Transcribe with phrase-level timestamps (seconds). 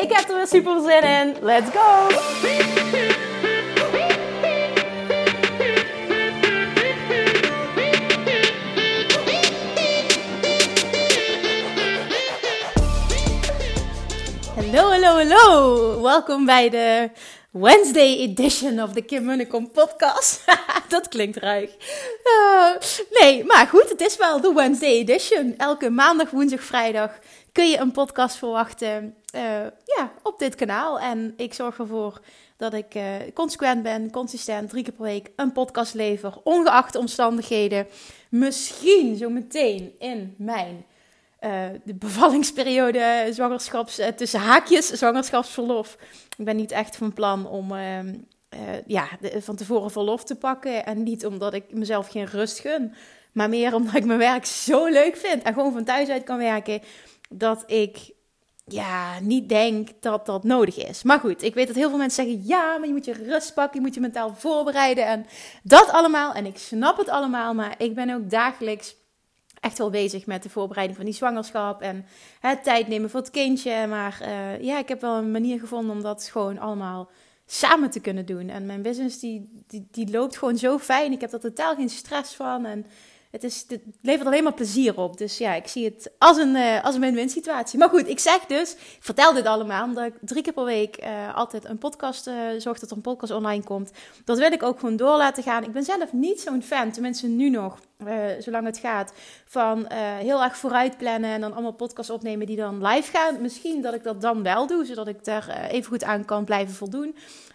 [0.00, 1.36] Ik heb er weer super zin in.
[1.40, 2.08] Let's go!
[14.54, 16.02] Hallo, hallo, hallo.
[16.02, 17.10] Welkom bij de
[17.50, 20.44] Wednesday edition of de Kim Munnekom podcast.
[20.88, 21.70] dat klinkt ruig.
[22.24, 22.70] Uh,
[23.20, 25.54] nee, maar goed, het is wel de Wednesday edition.
[25.56, 27.18] Elke maandag, woensdag, vrijdag
[27.52, 29.42] kun je een podcast verwachten uh,
[29.84, 31.00] ja, op dit kanaal.
[31.00, 32.20] En ik zorg ervoor
[32.56, 33.02] dat ik uh,
[33.34, 37.86] consequent ben, consistent, drie keer per week een podcast lever, ongeacht de omstandigheden.
[38.28, 40.84] Misschien zo meteen in mijn
[41.40, 45.96] uh, de bevallingsperiode, zwangerschaps, tussen haakjes, zwangerschapsverlof.
[46.36, 47.98] Ik ben niet echt van plan om uh,
[48.86, 50.84] ja, van tevoren verlof te pakken.
[50.84, 52.94] En niet omdat ik mezelf geen rust gun,
[53.32, 56.38] maar meer omdat ik mijn werk zo leuk vind en gewoon van thuis uit kan
[56.38, 56.80] werken.
[57.32, 58.12] Dat ik
[58.64, 61.02] ja, niet denk dat dat nodig is.
[61.02, 63.54] Maar goed, ik weet dat heel veel mensen zeggen: ja, maar je moet je rust
[63.54, 65.26] pakken, je moet je mentaal voorbereiden en
[65.62, 66.32] dat allemaal.
[66.32, 68.96] En ik snap het allemaal, maar ik ben ook dagelijks
[69.60, 72.06] echt wel bezig met de voorbereiding van die zwangerschap en
[72.40, 73.86] het tijd nemen voor het kindje.
[73.86, 77.10] Maar uh, ja, ik heb wel een manier gevonden om dat gewoon allemaal
[77.46, 78.48] samen te kunnen doen.
[78.48, 81.12] En mijn business die, die, die loopt gewoon zo fijn.
[81.12, 82.64] Ik heb er totaal geen stress van.
[82.64, 82.86] En
[83.30, 85.18] het, is, het levert alleen maar plezier op.
[85.18, 87.78] Dus ja, ik zie het als een, uh, als een win-win situatie.
[87.78, 91.04] Maar goed, ik zeg dus, ik vertel dit allemaal omdat ik drie keer per week
[91.04, 93.90] uh, altijd een podcast uh, zorg dat er een podcast online komt.
[94.24, 95.64] Dat wil ik ook gewoon door laten gaan.
[95.64, 97.78] Ik ben zelf niet zo'n fan, tenminste nu nog,
[98.38, 99.12] zolang het gaat,
[99.44, 99.86] van
[100.18, 103.40] heel erg vooruit plannen en dan allemaal podcasts opnemen die dan live gaan.
[103.40, 106.74] Misschien dat ik dat dan wel doe, zodat ik daar even goed aan kan blijven
[106.74, 107.14] voldoen.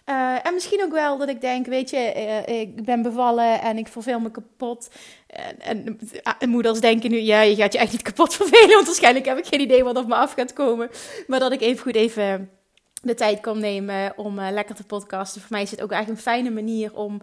[0.09, 2.13] Uh, en misschien ook wel dat ik denk, weet je,
[2.47, 4.89] uh, ik ben bevallen en ik verveel me kapot.
[5.27, 5.99] En, en,
[6.39, 9.37] en, moeders denken nu, ja, je gaat je echt niet kapot vervelen, want waarschijnlijk heb
[9.37, 10.89] ik geen idee wat op me af gaat komen.
[11.27, 12.49] Maar dat ik even goed even
[13.01, 15.41] de tijd kan nemen om lekker te podcasten.
[15.41, 17.21] Voor mij is het ook eigenlijk een fijne manier om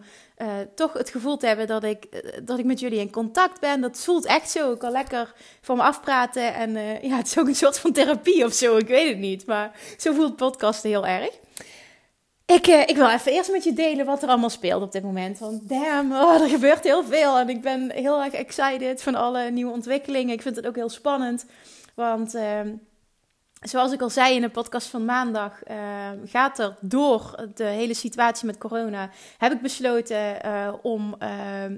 [0.75, 2.07] toch het gevoel te hebben dat ik,
[2.43, 3.81] dat ik met jullie in contact ben.
[3.81, 4.71] Dat voelt echt zo.
[4.71, 6.71] Ik kan lekker voor me afpraten en
[7.07, 8.77] ja, het is ook een soort van therapie of zo.
[8.77, 11.39] Ik weet het niet, maar zo voelt podcasten heel erg.
[12.45, 15.03] Ik, uh, ik wil even eerst met je delen wat er allemaal speelt op dit
[15.03, 15.39] moment.
[15.39, 17.37] Want damn, oh, er gebeurt heel veel.
[17.37, 20.33] En ik ben heel erg excited van alle nieuwe ontwikkelingen.
[20.33, 21.45] Ik vind het ook heel spannend.
[21.95, 22.59] Want uh,
[23.63, 25.77] zoals ik al zei in de podcast van maandag, uh,
[26.25, 31.29] gaat er door de hele situatie met corona, heb ik besloten uh, om uh,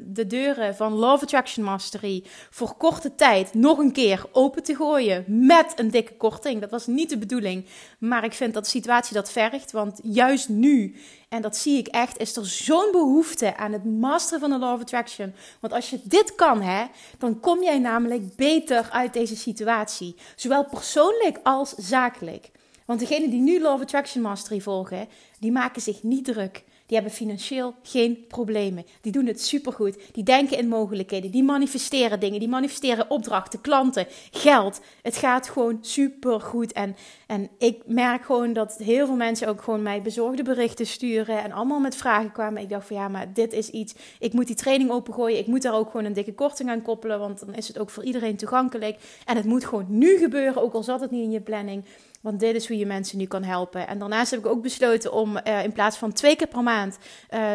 [0.06, 5.24] de deuren van Love Attraction Mastery voor korte tijd nog een keer open te gooien
[5.28, 6.62] met een dikke korting.
[6.62, 7.66] Dat was niet de bedoeling,
[8.00, 10.96] maar ik vind dat de situatie dat vergt, want juist nu
[11.30, 14.74] en dat zie ik echt, is er zo'n behoefte aan het masteren van de Law
[14.74, 15.34] of Attraction.
[15.60, 16.86] Want als je dit kan, hè,
[17.18, 20.16] dan kom jij namelijk beter uit deze situatie.
[20.36, 22.52] Zowel persoonlijk als zakelijk.
[22.86, 25.08] Want degenen die nu Law of Attraction Mastery volgen,
[25.40, 26.64] die maken zich niet druk.
[26.86, 28.86] Die hebben financieel geen problemen.
[29.02, 29.98] Die doen het supergoed.
[30.12, 31.32] Die denken in mogelijkheden.
[31.32, 32.40] Die manifesteren dingen.
[32.40, 34.82] Die manifesteren opdrachten, klanten, geld.
[35.02, 36.72] Het gaat gewoon supergoed.
[36.72, 36.96] En,
[37.28, 41.44] en ik merk gewoon dat heel veel mensen ook gewoon mij bezorgde berichten sturen.
[41.44, 42.62] En allemaal met vragen kwamen.
[42.62, 43.96] Ik dacht van ja, maar dit is iets.
[44.20, 45.40] Ik moet die training opengooien.
[45.40, 47.20] Ik moet daar ook gewoon een dikke korting aan koppelen.
[47.20, 48.98] Want dan is het ook voor iedereen toegankelijk.
[49.26, 50.62] En het moet gewoon nu gebeuren.
[50.62, 51.86] Ook al zat het niet in je planning.
[52.26, 53.88] Want dit is hoe je mensen nu kan helpen.
[53.88, 56.98] En daarnaast heb ik ook besloten om uh, in plaats van twee keer per maand.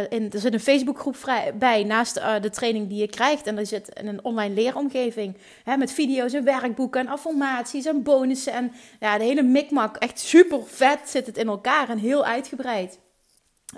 [0.09, 3.47] In, er zit een Facebookgroep vrij, bij naast uh, de training die je krijgt.
[3.47, 5.37] En er zit een online leeromgeving.
[5.65, 8.53] Hè, met video's en werkboeken en affirmaties en bonussen.
[8.53, 9.97] En ja, de hele mikmak.
[9.97, 12.99] Echt super vet zit het in elkaar en heel uitgebreid.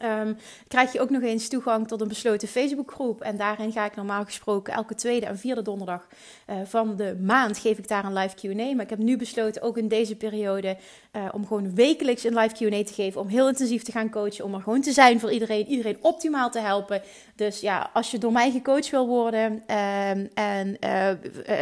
[0.01, 0.37] Um,
[0.69, 3.21] krijg je ook nog eens toegang tot een besloten Facebookgroep.
[3.21, 6.07] En daarin ga ik normaal gesproken elke tweede en vierde donderdag
[6.51, 8.75] uh, van de maand geef ik daar een live Q&A.
[8.75, 10.77] Maar ik heb nu besloten, ook in deze periode,
[11.13, 13.21] uh, om gewoon wekelijks een live Q&A te geven.
[13.21, 14.45] Om heel intensief te gaan coachen.
[14.45, 15.67] Om er gewoon te zijn voor iedereen.
[15.67, 17.03] Iedereen optimaal te helpen.
[17.37, 21.09] Dus ja, als je door mij gecoacht wil worden um, en uh,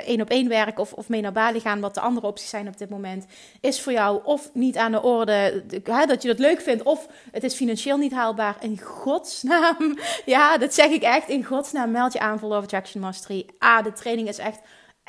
[0.07, 2.69] één op één werken of, of mee naar Bali gaan, wat de andere opties zijn
[2.69, 3.27] op dit moment,
[3.61, 5.63] is voor jou of niet aan de orde
[6.07, 8.13] dat je dat leuk vindt, of het is financieel niet
[8.61, 11.29] In godsnaam, ja, dat zeg ik echt.
[11.29, 13.47] In godsnaam meld je aan voor Love Attraction Mastery.
[13.59, 14.61] Ah, de training is echt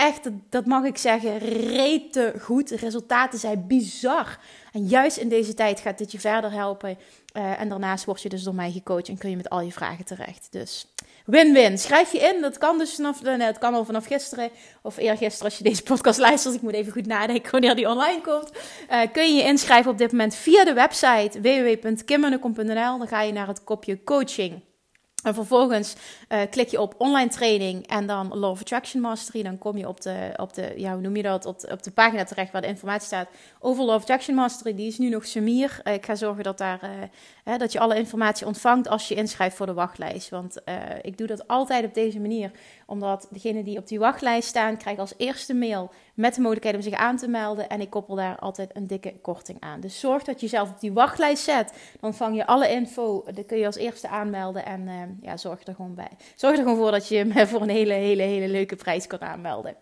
[0.01, 2.69] echt, dat mag ik zeggen, rete goed.
[2.69, 4.39] De resultaten zijn bizar.
[4.71, 6.97] En juist in deze tijd gaat dit je verder helpen.
[7.37, 9.71] Uh, en daarnaast word je dus door mij gecoacht en kun je met al je
[9.71, 10.47] vragen terecht.
[10.51, 10.90] Dus
[11.25, 11.77] win-win.
[11.77, 12.41] Schrijf je in.
[12.41, 14.50] Dat kan dus vanaf, nee, het kan al vanaf gisteren
[14.81, 16.56] of eergisteren als je deze podcast luistert.
[16.56, 18.51] Ik moet even goed nadenken wanneer die online komt.
[18.91, 22.97] Uh, kun je je inschrijven op dit moment via de website www.kimmunnekom.nl.
[22.97, 24.62] Dan ga je naar het kopje coaching.
[25.23, 25.95] En vervolgens
[26.29, 29.44] uh, klik je op online training en dan Law of Attraction Mastery.
[29.44, 31.83] Dan kom je op de, op de ja, hoe noem je dat, op de, op
[31.83, 33.29] de pagina terecht waar de informatie staat
[33.59, 34.75] over Law of Attraction Mastery.
[34.75, 35.81] Die is nu nog semier.
[35.83, 37.09] Ik ga zorgen dat, daar,
[37.43, 40.29] dat je alle informatie ontvangt als je inschrijft voor de wachtlijst.
[40.29, 40.57] Want
[41.01, 42.51] ik doe dat altijd op deze manier.
[42.85, 46.81] Omdat degenen die op die wachtlijst staan, krijgen als eerste mail met de mogelijkheid om
[46.81, 47.69] zich aan te melden.
[47.69, 49.79] En ik koppel daar altijd een dikke korting aan.
[49.79, 51.73] Dus zorg dat je jezelf op die wachtlijst zet.
[51.99, 53.23] Dan vang je alle info.
[53.33, 54.65] Dan kun je als eerste aanmelden.
[54.65, 56.11] En uh, ja, zorg er gewoon bij.
[56.35, 59.21] Zorg er gewoon voor dat je me voor een hele, hele, hele leuke prijs kan
[59.21, 59.75] aanmelden.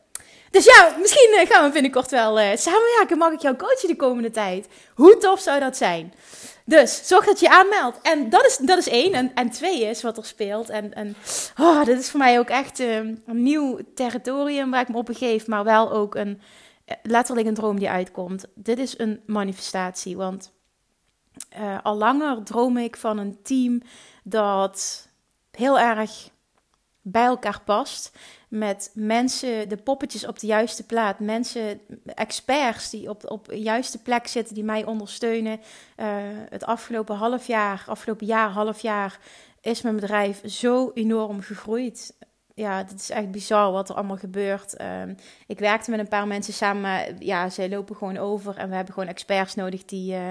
[0.51, 3.17] Dus ja, misschien eh, gaan we binnenkort wel uh, samenwerken.
[3.17, 4.67] Mag ik jou coachen de komende tijd?
[4.95, 6.13] Hoe tof zou dat zijn?
[6.65, 8.01] Dus zorg dat je aanmeldt.
[8.01, 9.13] En dat is, dat is één.
[9.13, 10.69] En, en twee is wat er speelt.
[10.69, 11.15] En, en
[11.57, 15.05] oh, dit is voor mij ook echt um, een nieuw territorium waar ik me op
[15.05, 15.47] begeef.
[15.47, 16.41] Maar wel ook een
[16.85, 18.45] eh, letterlijk een droom die uitkomt.
[18.55, 20.17] Dit is een manifestatie.
[20.17, 20.51] Want
[21.59, 23.81] uh, al langer droom ik van een team
[24.23, 25.07] dat
[25.51, 26.29] heel erg
[27.01, 28.11] bij elkaar past
[28.49, 31.19] met mensen, de poppetjes op de juiste plaat.
[31.19, 35.59] Mensen, experts die op, op de juiste plek zitten, die mij ondersteunen.
[35.97, 36.05] Uh,
[36.49, 39.19] het afgelopen half jaar, afgelopen jaar, half jaar,
[39.61, 42.13] is mijn bedrijf zo enorm gegroeid
[42.59, 44.81] ja, het is echt bizar wat er allemaal gebeurt.
[44.81, 45.15] Um,
[45.47, 48.57] ik werkte met een paar mensen samen, ja, zij lopen gewoon over.
[48.57, 50.29] En we hebben gewoon experts nodig die, uh,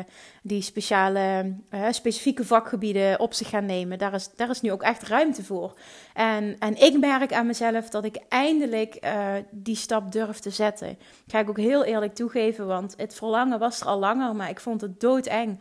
[0.48, 3.98] die speciale, uh, specifieke vakgebieden op zich gaan nemen.
[3.98, 5.78] Daar is, daar is nu ook echt ruimte voor.
[6.14, 10.98] En, en ik merk aan mezelf dat ik eindelijk uh, die stap durf te zetten.
[11.26, 14.60] Ga ik ook heel eerlijk toegeven, want het verlangen was er al langer, maar ik
[14.60, 15.60] vond het doodeng.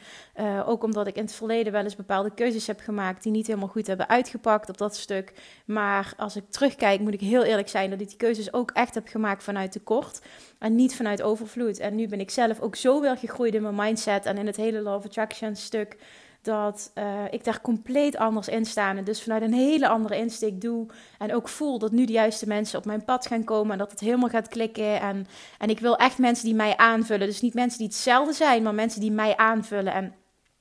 [0.65, 3.67] ook omdat ik in het verleden wel eens bepaalde keuzes heb gemaakt die niet helemaal
[3.67, 5.33] goed hebben uitgepakt op dat stuk.
[5.65, 8.93] Maar als ik terugkijk, moet ik heel eerlijk zijn dat ik die keuzes ook echt
[8.93, 10.21] heb gemaakt vanuit tekort
[10.59, 11.79] en niet vanuit overvloed.
[11.79, 14.55] En nu ben ik zelf ook zo wel gegroeid in mijn mindset en in het
[14.55, 15.97] hele Law Attraction stuk.
[16.41, 18.95] Dat uh, ik daar compleet anders in sta.
[18.95, 20.85] En dus vanuit een hele andere insteek doe.
[21.17, 23.71] En ook voel dat nu de juiste mensen op mijn pad gaan komen.
[23.71, 25.01] En dat het helemaal gaat klikken.
[25.01, 25.27] En,
[25.57, 27.27] en ik wil echt mensen die mij aanvullen.
[27.27, 29.93] Dus niet mensen die hetzelfde zijn, maar mensen die mij aanvullen.
[29.93, 30.13] En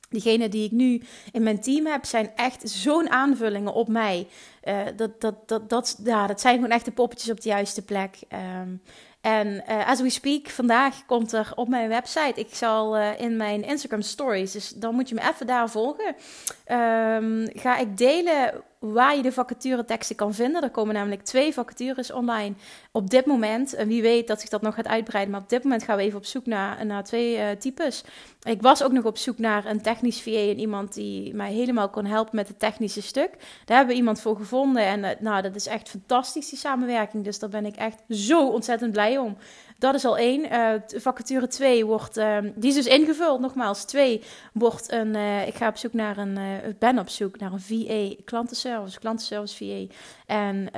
[0.08, 1.02] Diegenen die ik nu
[1.32, 4.28] in mijn team heb, zijn echt zo'n aanvullingen op mij.
[4.64, 7.84] Uh, dat, dat, dat, dat, ja, dat zijn gewoon echt de poppetjes op de juiste
[7.84, 8.19] plek.
[8.62, 8.82] Um,
[9.26, 12.40] en uh, as we speak, vandaag komt er op mijn website.
[12.40, 16.06] Ik zal uh, in mijn Instagram stories, dus dan moet je me even daar volgen.
[16.06, 20.62] Um, ga ik delen waar je de vacature teksten kan vinden.
[20.62, 22.55] Er komen namelijk twee vacatures online
[22.90, 23.75] op dit moment.
[23.75, 25.32] En wie weet dat zich dat nog gaat uitbreiden.
[25.32, 28.05] Maar op dit moment gaan we even op zoek naar, naar twee uh, types.
[28.43, 31.88] Ik was ook nog op zoek naar een technisch VA en iemand die mij helemaal
[31.88, 33.31] kon helpen met het technische stuk.
[33.64, 34.82] Daar hebben we iemand voor gevonden.
[34.82, 37.25] En uh, nou, dat is echt fantastisch, die samenwerking.
[37.25, 39.37] Dus daar ben ik echt zo ontzettend blij om.
[39.78, 40.52] Dat is al één.
[40.52, 43.40] Uh, vacature 2 wordt, uh, die is dus ingevuld.
[43.40, 46.38] Nogmaals, 2 wordt een, uh, ik ga op zoek naar een,
[46.69, 49.94] ik ben op zoek naar een VA klantenservice, klantenservice VA.
[50.27, 50.69] En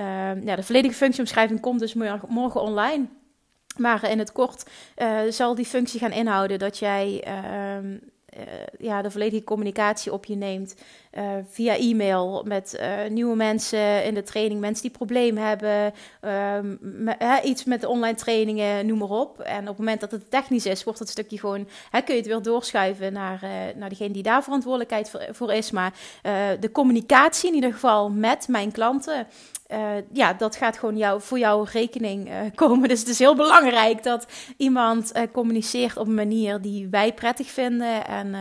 [0.45, 3.07] ja, de volledige functieomschrijving komt dus morgen, morgen online.
[3.77, 4.71] Maar in het kort
[5.29, 7.97] zal die functie gaan inhouden dat jij ehm,
[8.79, 10.75] ja, de volledige communicatie op je neemt.
[11.19, 15.93] Uh, via e-mail met uh, nieuwe mensen in de training, mensen die problemen hebben.
[16.25, 19.41] Uh, iets met de online trainingen, noem maar op.
[19.41, 21.69] En op het moment dat het technisch is, wordt het stukje gewoon.
[21.91, 23.41] Hè, kun je het weer doorschuiven naar,
[23.77, 25.71] naar degene die daar verantwoordelijkheid voor, voor is.
[25.71, 25.93] Maar
[26.61, 29.27] de communicatie in ieder geval met mijn klanten.
[29.73, 32.89] Uh, ja, dat gaat gewoon jou, voor jouw rekening uh, komen.
[32.89, 37.51] Dus het is heel belangrijk dat iemand uh, communiceert op een manier die wij prettig
[37.51, 38.07] vinden.
[38.07, 38.35] En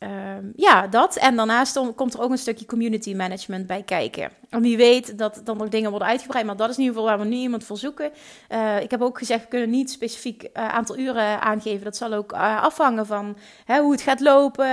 [0.00, 1.16] ehm, ja, dat.
[1.16, 4.30] En daarnaast komt er ook een stukje community management bij kijken.
[4.48, 6.46] En wie weet dat dan nog dingen worden uitgebreid.
[6.46, 8.10] Maar dat is in ieder geval waar we nu iemand voor zoeken.
[8.80, 11.84] ik heb ook gezegd, we kunnen niet specifiek aantal uren aangeven.
[11.84, 14.68] Dat zal ook afhangen van hè, hoe het gaat lopen,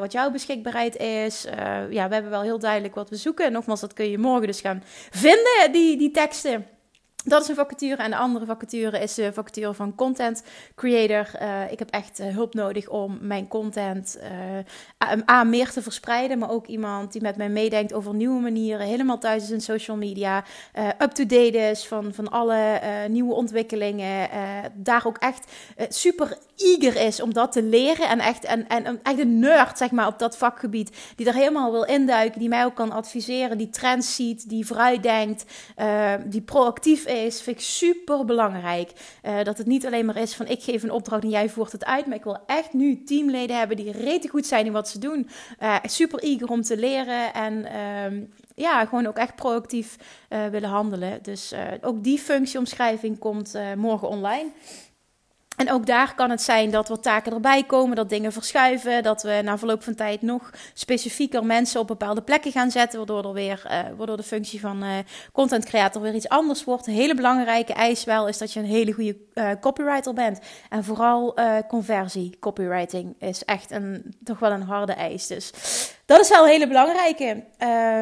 [0.00, 1.46] wat jouw beschikbaarheid is.
[1.90, 3.46] ja, we hebben wel heel duidelijk wat we zoeken.
[3.46, 6.66] En nogmaals, dat kun je morgen dus gaan vinden, die, die teksten.
[7.24, 8.02] Dat is een vacature.
[8.02, 10.42] En de andere vacature is de vacature van content
[10.74, 11.40] creator.
[11.42, 14.18] Uh, ik heb echt uh, hulp nodig om mijn content
[15.02, 16.38] uh, A, meer te verspreiden.
[16.38, 18.86] Maar ook iemand die met mij meedenkt over nieuwe manieren.
[18.86, 20.44] Helemaal thuis is in social media.
[20.98, 24.28] Up-to-date is van, van alle nieuwe ontwikkelingen.
[24.74, 25.52] daar ook echt
[25.88, 28.08] super eager is om dat te leren.
[28.08, 30.96] En echt, en, en, echt een nerd zeg maar, op dat vakgebied.
[31.16, 32.40] Die er helemaal wil induiken.
[32.40, 33.58] Die mij ook kan adviseren.
[33.58, 34.48] Die trends ziet.
[34.48, 35.44] Die vooruitdenkt.
[36.26, 38.92] die proactief is, vind ik super belangrijk.
[39.26, 41.72] Uh, dat het niet alleen maar is van ik geef een opdracht en jij voert
[41.72, 42.06] het uit.
[42.06, 45.28] Maar ik wil echt nu teamleden hebben die rete goed zijn in wat ze doen.
[45.62, 48.24] Uh, super eager om te leren en ehm,
[48.54, 49.96] ja, gewoon ook echt proactief
[50.28, 51.22] uh, willen handelen.
[51.22, 54.50] Dus ook die functieomschrijving komt morgen online.
[55.60, 59.22] En ook daar kan het zijn dat wat taken erbij komen, dat dingen verschuiven, dat
[59.22, 63.32] we na verloop van tijd nog specifieker mensen op bepaalde plekken gaan zetten, waardoor, er
[63.32, 64.90] weer, uh, waardoor de functie van uh,
[65.32, 66.86] content creator weer iets anders wordt.
[66.86, 70.38] Een hele belangrijke eis wel is dat je een hele goede uh, copywriter bent.
[70.68, 71.38] En vooral
[71.68, 75.26] conversie, copywriting is echt een, toch wel een harde eis.
[75.26, 75.52] Dus
[76.10, 77.44] dat is wel een hele belangrijke.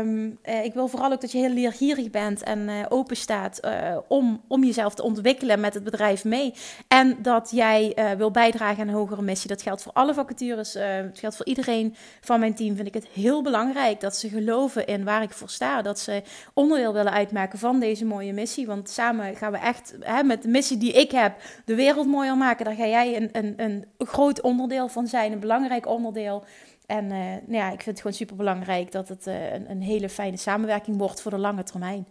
[0.00, 3.96] Um, ik wil vooral ook dat je heel leergierig bent en uh, open staat uh,
[4.08, 6.54] om, om jezelf te ontwikkelen met het bedrijf mee.
[6.88, 9.48] En dat jij wil bijdragen aan een hogere missie.
[9.48, 10.74] Dat geldt voor alle vacatures.
[10.74, 12.76] het geldt voor iedereen van mijn team.
[12.76, 15.82] Vind ik het heel belangrijk dat ze geloven in waar ik voor sta.
[15.82, 16.22] Dat ze
[16.54, 18.66] onderdeel willen uitmaken van deze mooie missie.
[18.66, 22.36] Want samen gaan we echt hè, met de missie die ik heb de wereld mooier
[22.36, 22.64] maken.
[22.64, 25.32] Daar ga jij een, een, een groot onderdeel van zijn.
[25.32, 26.44] Een belangrijk onderdeel.
[26.88, 29.82] En uh, nou ja, ik vind het gewoon super belangrijk dat het uh, een, een,
[29.82, 32.06] hele fijne samenwerking wordt voor de lange termijn.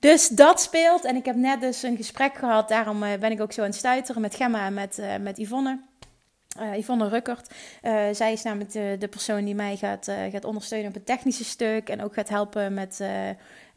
[0.00, 1.04] Dus dat speelt.
[1.04, 2.68] En ik heb net dus een gesprek gehad.
[2.68, 5.80] Daarom uh, ben ik ook zo aan het stuiteren met Gemma en met, met Yvonne.
[6.76, 7.54] Yvonne Ruckert.
[8.12, 11.88] zij is namelijk de, de persoon die mij gaat, gaat ondersteunen op het technische stuk.
[11.88, 13.00] En ook gaat helpen met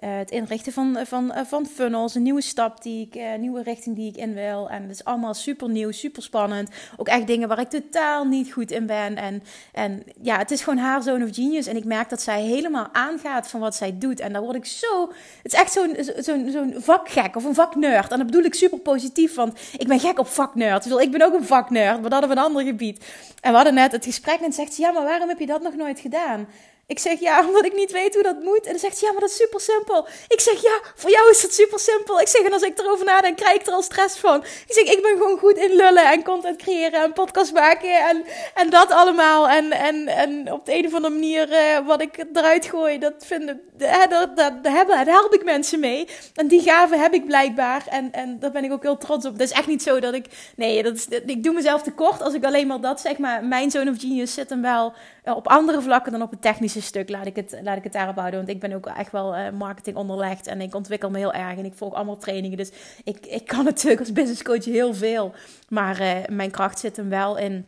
[0.04, 3.64] uh, het inrichten van, van, uh, van funnels, een nieuwe stap die ik, uh, nieuwe
[3.64, 4.70] richting die ik in wil.
[4.70, 6.70] En het is allemaal super nieuw, super spannend.
[6.98, 9.16] Ook echt dingen waar ik totaal niet goed in ben.
[9.16, 9.44] En,
[9.74, 11.68] en ja, het is gewoon haar zone of genius.
[11.68, 14.20] En ik merk dat zij helemaal aangaat van wat zij doet.
[14.20, 15.12] En daar word ik zo.
[15.42, 18.12] Het is echt zo'n zo'n zo'n vakgek of een vaknerd.
[18.12, 20.84] En dat bedoel ik super positief, want ik ben gek op vaknerd.
[20.84, 23.06] Dus ik ben ook een vaknerd, maar dat op een ander gebied.
[23.42, 25.62] En we hadden net het gesprek en zegt ze: Ja, maar waarom heb je dat
[25.62, 26.48] nog nooit gedaan?
[26.92, 28.66] Ik zeg ja, omdat ik niet weet hoe dat moet.
[28.66, 30.08] En dan zegt ze ja, maar dat is super simpel.
[30.28, 32.20] Ik zeg ja, voor jou is dat super simpel.
[32.20, 34.44] Ik zeg en als ik erover nadenk, krijg ik er al stress van.
[34.44, 38.26] Ik zeg ik ben gewoon goed in lullen en content creëren en podcast maken en,
[38.54, 39.50] en dat allemaal.
[39.50, 43.14] En, en, en op de een of andere manier uh, wat ik eruit gooi, dat
[43.18, 43.62] vinden,
[44.10, 46.08] dat, dat, hebben, daar help ik mensen mee.
[46.36, 47.88] En die gaven heb ik blijkbaar.
[47.90, 49.34] En, en daar ben ik ook heel trots op.
[49.34, 52.34] Het is echt niet zo dat ik, nee, dat is, ik doe mezelf tekort als
[52.34, 53.18] ik alleen maar dat zeg.
[53.18, 54.94] Maar mijn zoon of genius zit hem wel
[55.26, 57.94] uh, op andere vlakken dan op het technische stuk laat ik het, laat ik het
[57.94, 58.40] daarop houden.
[58.40, 61.58] Want ik ben ook echt wel uh, marketing onderlegd en ik ontwikkel me heel erg
[61.58, 62.58] en ik volg allemaal trainingen.
[62.58, 62.72] Dus
[63.04, 65.34] ik, ik kan natuurlijk als business coach heel veel.
[65.70, 67.66] Maar uh, mijn kracht zit hem wel in.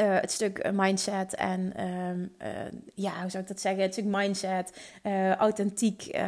[0.00, 2.46] Uh, het stuk mindset en uh,
[2.94, 3.82] ja, hoe zou ik dat zeggen?
[3.82, 4.80] Het stuk mindset,
[5.38, 6.18] authentiek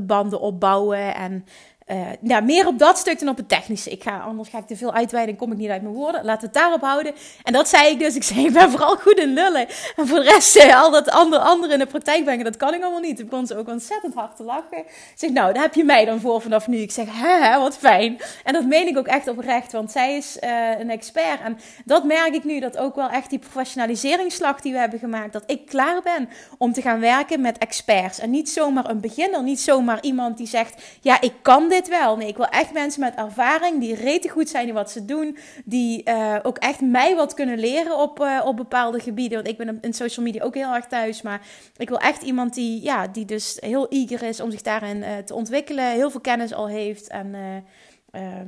[0.00, 1.44] banden opbouwen en
[1.88, 3.90] uh, ja, meer op dat stuk dan op het technische.
[3.90, 6.24] Ik ga, anders ga ik te veel uitweiden en kom ik niet uit mijn woorden.
[6.24, 7.14] Laat het daarop houden.
[7.42, 8.14] En dat zei ik dus.
[8.14, 9.66] Ik zei, ik ben vooral goed in lullen.
[9.96, 12.74] En voor de rest, uh, al dat andere, andere in de praktijk brengen, dat kan
[12.74, 13.18] ik allemaal niet.
[13.18, 14.84] Ik begon ze ook ontzettend hard te lachen.
[15.14, 16.76] Zeg, nou, daar heb je mij dan voor vanaf nu.
[16.76, 18.20] Ik zeg, hè, wat fijn.
[18.44, 21.40] En dat meen ik ook echt oprecht, want zij is uh, een expert.
[21.40, 25.32] En dat merk ik nu, dat ook wel echt die professionaliseringsslag die we hebben gemaakt,
[25.32, 26.28] dat ik klaar ben
[26.58, 28.18] om te gaan werken met experts.
[28.18, 31.88] En niet zomaar een beginner, niet zomaar iemand die zegt, ja, ik kan dit dit
[31.88, 32.16] wel.
[32.16, 35.38] Nee, ik wil echt mensen met ervaring die rete goed zijn in wat ze doen.
[35.64, 39.36] Die uh, ook echt mij wat kunnen leren op, uh, op bepaalde gebieden.
[39.36, 41.22] Want ik ben in social media ook heel erg thuis.
[41.22, 41.40] Maar
[41.76, 45.16] ik wil echt iemand die, ja, die dus heel eager is om zich daarin uh,
[45.16, 45.90] te ontwikkelen.
[45.90, 47.08] Heel veel kennis al heeft.
[47.08, 47.36] En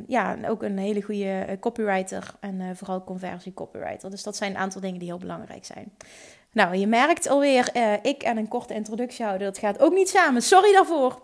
[0.07, 2.35] ja, ook een hele goede copywriter.
[2.41, 4.11] En vooral conversie copywriter.
[4.11, 5.93] Dus dat zijn een aantal dingen die heel belangrijk zijn.
[6.53, 7.71] Nou, je merkt alweer,
[8.03, 10.43] ik en een korte introductie houden, dat gaat ook niet samen.
[10.43, 11.23] Sorry daarvoor.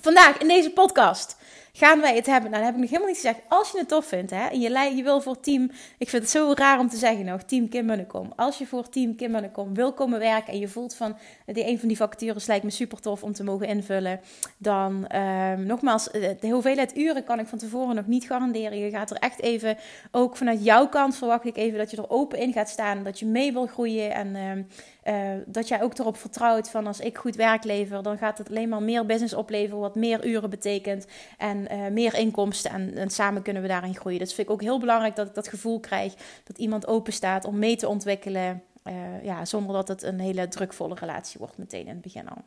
[0.00, 1.36] Vandaag in deze podcast
[1.72, 2.50] gaan wij het hebben.
[2.50, 3.40] Nou, dat heb ik nog helemaal niet gezegd.
[3.48, 5.70] Als je het tof vindt hè, en je, je wil voor team...
[5.98, 8.32] Ik vind het zo raar om te zeggen nog, team Kim Munnekom.
[8.36, 10.52] Als je voor team Kim Munnekom wil komen werken...
[10.52, 11.16] en je voelt van,
[11.46, 14.20] die, een van die vacatures lijkt me super tof om te mogen invullen...
[14.58, 18.78] dan, um, nogmaals, eh, de hoeveelheid uren kan ik van tevoren nog niet garanderen.
[18.78, 19.76] Je gaat er echt even,
[20.10, 21.78] ook vanuit jouw kant verwacht ik even...
[21.78, 24.14] dat je er open in gaat staan, dat je mee wil groeien...
[24.14, 24.66] en um,
[25.04, 25.14] uh,
[25.46, 28.68] dat jij ook erop vertrouwt van als ik goed werk lever, dan gaat het alleen
[28.68, 31.06] maar meer business opleveren, wat meer uren betekent
[31.38, 32.70] en uh, meer inkomsten.
[32.70, 34.18] En, en, samen kunnen we daarin groeien.
[34.18, 37.44] Dus vind ik ook heel belangrijk dat ik dat gevoel krijg dat iemand open staat
[37.44, 38.62] om mee te ontwikkelen.
[38.84, 42.42] Uh, ja, zonder dat het een hele drukvolle relatie wordt meteen in het begin al.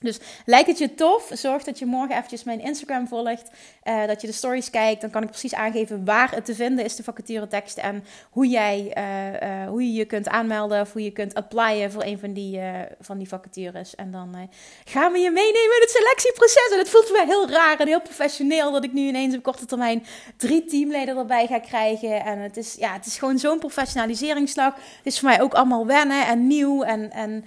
[0.00, 1.30] Dus lijkt het je tof?
[1.32, 3.50] Zorg dat je morgen eventjes mijn Instagram volgt.
[3.84, 5.00] Uh, dat je de stories kijkt.
[5.00, 7.78] Dan kan ik precies aangeven waar het te vinden is, de vacature tekst.
[7.78, 11.92] En hoe, jij, uh, uh, hoe je je kunt aanmelden of hoe je kunt applyen
[11.92, 12.60] voor een van die,
[13.00, 13.94] van die vacatures.
[13.94, 14.48] En dan
[14.84, 16.70] gaan we je meenemen in het selectieproces.
[16.72, 19.42] En het voelt voor mij heel raar en heel professioneel dat ik nu ineens op
[19.42, 22.24] korte termijn drie teamleden erbij ga krijgen.
[22.24, 24.74] En het is, ja, het is gewoon zo'n professionaliseringsslag.
[24.74, 26.82] Het is voor mij ook allemaal wennen en nieuw.
[26.82, 27.44] En, en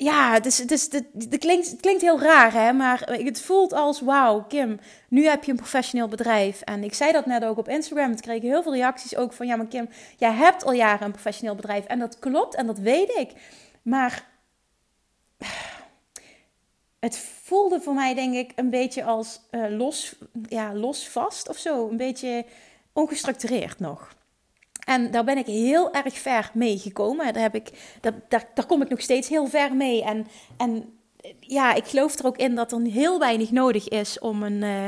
[0.00, 2.72] ja, het, het, het, het, klinkt, het klinkt heel raar, hè?
[2.72, 6.60] maar het voelt als: wauw, Kim, nu heb je een professioneel bedrijf.
[6.60, 8.12] En ik zei dat net ook op Instagram.
[8.12, 11.12] Ik kreeg heel veel reacties ook van: ja, maar Kim, jij hebt al jaren een
[11.12, 11.84] professioneel bedrijf.
[11.84, 13.32] En dat klopt en dat weet ik.
[13.82, 14.26] Maar
[17.00, 20.16] het voelde voor mij, denk ik, een beetje als uh, los,
[20.48, 21.88] ja, los vast of zo.
[21.88, 22.44] Een beetje
[22.92, 24.16] ongestructureerd nog.
[24.88, 27.32] En daar ben ik heel erg ver mee gekomen.
[27.32, 30.04] Daar, heb ik, daar, daar, daar kom ik nog steeds heel ver mee.
[30.04, 30.26] En,
[30.56, 30.98] en
[31.48, 34.86] ja, ik geloof er ook in dat er heel weinig nodig is om een, uh,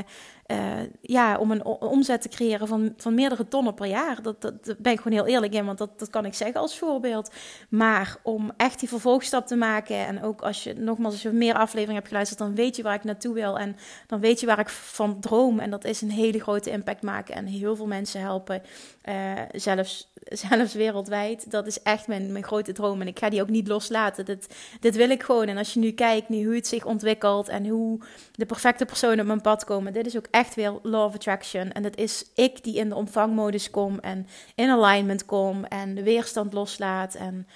[0.51, 4.23] uh, ja, om een omzet te creëren van, van meerdere tonnen per jaar.
[4.23, 6.79] Dat, dat, ben ik gewoon heel eerlijk in, want dat, dat kan ik zeggen als
[6.79, 7.31] voorbeeld.
[7.69, 11.55] Maar om echt die vervolgstap te maken en ook als je, nogmaals, als je meer
[11.55, 13.77] afleveringen hebt geluisterd, dan weet je waar ik naartoe wil en
[14.07, 15.59] dan weet je waar ik van droom.
[15.59, 18.63] En dat is een hele grote impact maken en heel veel mensen helpen,
[19.09, 19.15] uh,
[19.53, 20.13] zelfs,
[20.49, 21.51] zelfs wereldwijd.
[21.51, 24.25] Dat is echt mijn, mijn grote droom en ik ga die ook niet loslaten.
[24.25, 25.47] Dit, dit wil ik gewoon.
[25.47, 28.01] En als je nu kijkt, nu hoe het zich ontwikkelt en hoe
[28.33, 31.73] de perfecte personen op mijn pad komen, dit is ook echt weer law of attraction.
[31.73, 36.03] En dat is ik die in de ontvangmodus kom en in alignment kom en de
[36.03, 37.15] weerstand loslaat.
[37.15, 37.47] En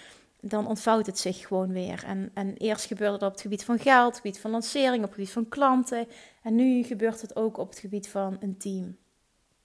[0.41, 2.05] dan ontvouwt het zich gewoon weer.
[2.07, 4.97] En, en eerst gebeurde dat op het gebied van geld, op het gebied van lancering,
[4.97, 6.07] op het gebied van klanten.
[6.43, 8.97] En nu gebeurt het ook op het gebied van een team.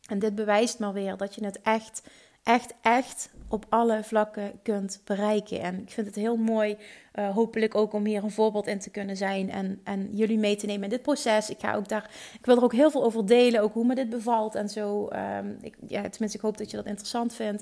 [0.08, 2.02] En dit bewijst maar weer dat je het echt
[2.50, 5.62] echt, echt op alle vlakken kunt bereiken.
[5.62, 6.78] En ik vind het heel mooi,
[7.16, 10.56] uh, hopelijk ook om hier een voorbeeld in te kunnen zijn en, en jullie mee
[10.56, 11.50] te nemen in dit proces.
[11.50, 13.96] Ik ga ook daar, ik wil er ook heel veel over delen, ook hoe me
[13.96, 15.10] dit bevalt en zo.
[15.38, 17.62] Um, ik, ja, tenminste, ik hoop dat je dat interessant vindt.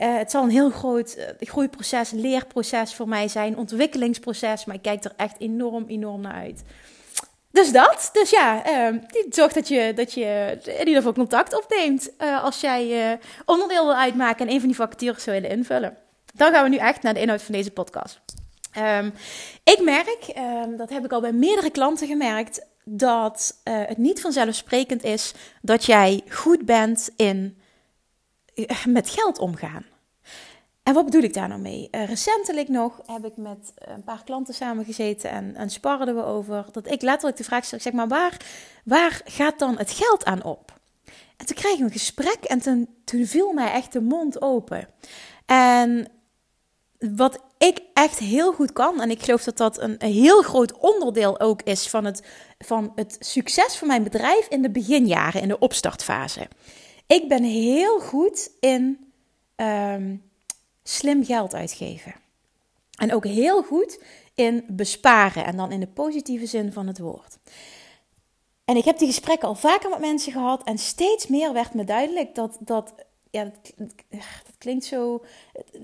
[0.00, 4.82] Uh, het zal een heel groot uh, groeiproces, leerproces voor mij zijn, ontwikkelingsproces, maar ik
[4.82, 6.62] kijk er echt enorm, enorm naar uit.
[7.52, 8.10] Dus dat.
[8.12, 12.60] Dus ja, uh, zorg dat je, dat je in ieder geval contact opneemt uh, als
[12.60, 15.96] jij uh, onderdeel wil uitmaken en een van die vacatures zou willen invullen.
[16.34, 18.20] Dan gaan we nu echt naar de inhoud van deze podcast.
[18.78, 19.14] Um,
[19.64, 24.20] ik merk, um, dat heb ik al bij meerdere klanten gemerkt, dat uh, het niet
[24.20, 25.32] vanzelfsprekend is
[25.62, 27.58] dat jij goed bent in
[28.86, 29.84] met geld omgaan.
[30.82, 31.88] En wat bedoel ik daar nou mee?
[31.90, 36.66] Uh, recentelijk nog heb ik met een paar klanten samengezeten en, en sparden we over
[36.72, 38.36] dat ik letterlijk de vraag stel, zeg maar, waar,
[38.84, 40.80] waar gaat dan het geld aan op?
[41.36, 42.60] En toen kreeg ik een gesprek en
[43.04, 44.88] toen, viel mij echt de mond open.
[45.46, 46.08] En
[46.98, 51.40] wat ik echt heel goed kan, en ik geloof dat dat een, heel groot onderdeel
[51.40, 52.22] ook is van het,
[52.58, 56.48] van het succes van mijn bedrijf in de beginjaren, in de opstartfase.
[57.06, 59.12] Ik ben heel goed in...
[59.56, 60.30] Um,
[60.82, 62.14] slim geld uitgeven.
[62.98, 64.02] En ook heel goed
[64.34, 67.38] in besparen en dan in de positieve zin van het woord.
[68.64, 71.84] En ik heb die gesprekken al vaker met mensen gehad en steeds meer werd me
[71.84, 72.94] duidelijk dat, dat
[73.32, 73.72] ja, dat,
[74.58, 75.24] klinkt zo.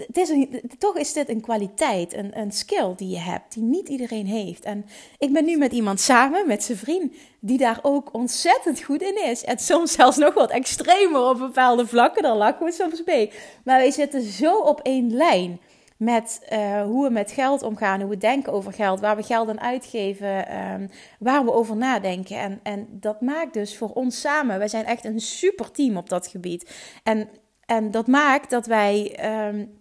[0.07, 0.33] Het is
[0.79, 4.65] toch is dit een kwaliteit, een, een skill die je hebt, die niet iedereen heeft.
[4.65, 4.87] En
[5.19, 9.25] ik ben nu met iemand samen, met zijn vriend, die daar ook ontzettend goed in
[9.25, 9.45] is.
[9.45, 13.31] En soms zelfs nog wat extremer op bepaalde vlakken, daar lachen we soms mee.
[13.65, 15.61] Maar wij zitten zo op één lijn
[15.99, 19.49] met uh, hoe we met geld omgaan, hoe we denken over geld, waar we geld
[19.49, 22.37] aan uitgeven, um, waar we over nadenken.
[22.37, 26.09] En, en dat maakt dus voor ons samen, wij zijn echt een super team op
[26.09, 26.71] dat gebied.
[27.03, 27.29] En,
[27.67, 29.81] en dat maakt dat wij um,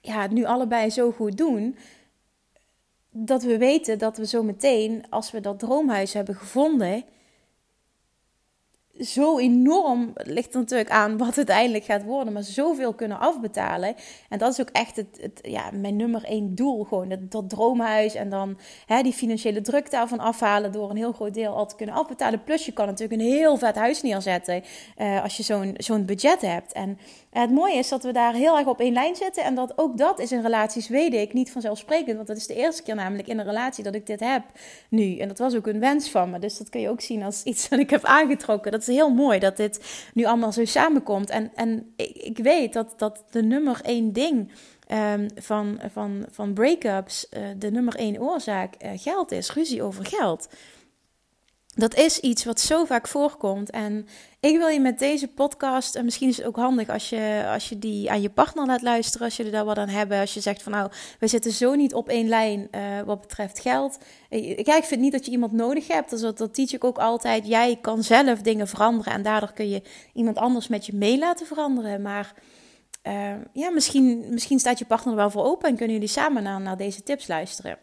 [0.00, 1.76] ja, het nu allebei zo goed doen.
[3.10, 7.04] Dat we weten dat we zo meteen, als we dat droomhuis hebben gevonden,
[9.00, 13.94] zo enorm, ligt natuurlijk aan wat het uiteindelijk gaat worden, maar zoveel kunnen afbetalen.
[14.28, 17.48] En dat is ook echt het, het ja, mijn nummer één doel, gewoon dat, dat
[17.48, 21.66] droomhuis en dan hè, die financiële druk daarvan afhalen door een heel groot deel al
[21.66, 22.42] te kunnen afbetalen.
[22.42, 24.62] Plus je kan natuurlijk een heel vet huis neerzetten
[24.98, 26.72] uh, als je zo'n zo'n budget hebt.
[26.72, 26.98] En
[27.32, 29.98] het mooie is dat we daar heel erg op één lijn zitten en dat ook
[29.98, 32.16] dat is in relaties, weet ik, niet vanzelfsprekend.
[32.16, 34.42] Want dat is de eerste keer namelijk in een relatie dat ik dit heb
[34.88, 35.18] nu.
[35.18, 37.42] En dat was ook een wens van me, dus dat kun je ook zien als
[37.42, 38.72] iets dat ik heb aangetrokken.
[38.72, 41.30] Dat is heel mooi dat dit nu allemaal zo samenkomt.
[41.30, 44.50] En, en ik, ik weet dat, dat de nummer één ding
[44.92, 49.52] um, van, van, van break-ups, uh, de nummer één oorzaak, uh, geld is.
[49.52, 50.48] Ruzie over geld.
[51.74, 53.70] Dat is iets wat zo vaak voorkomt.
[53.70, 54.06] En
[54.40, 57.68] ik wil je met deze podcast, en misschien is het ook handig als je, als
[57.68, 60.20] je die aan je partner laat luisteren, als er daar wat aan hebben.
[60.20, 63.60] Als je zegt van nou, we zitten zo niet op één lijn uh, wat betreft
[63.60, 63.98] geld.
[64.28, 66.10] Kijk, ik vind niet dat je iemand nodig hebt.
[66.10, 67.46] Dus dat, dat teach ik ook altijd.
[67.46, 69.82] Jij kan zelf dingen veranderen en daardoor kun je
[70.12, 72.02] iemand anders met je mee laten veranderen.
[72.02, 72.34] Maar
[73.06, 76.42] uh, ja, misschien, misschien staat je partner er wel voor open en kunnen jullie samen
[76.42, 77.78] naar, naar deze tips luisteren.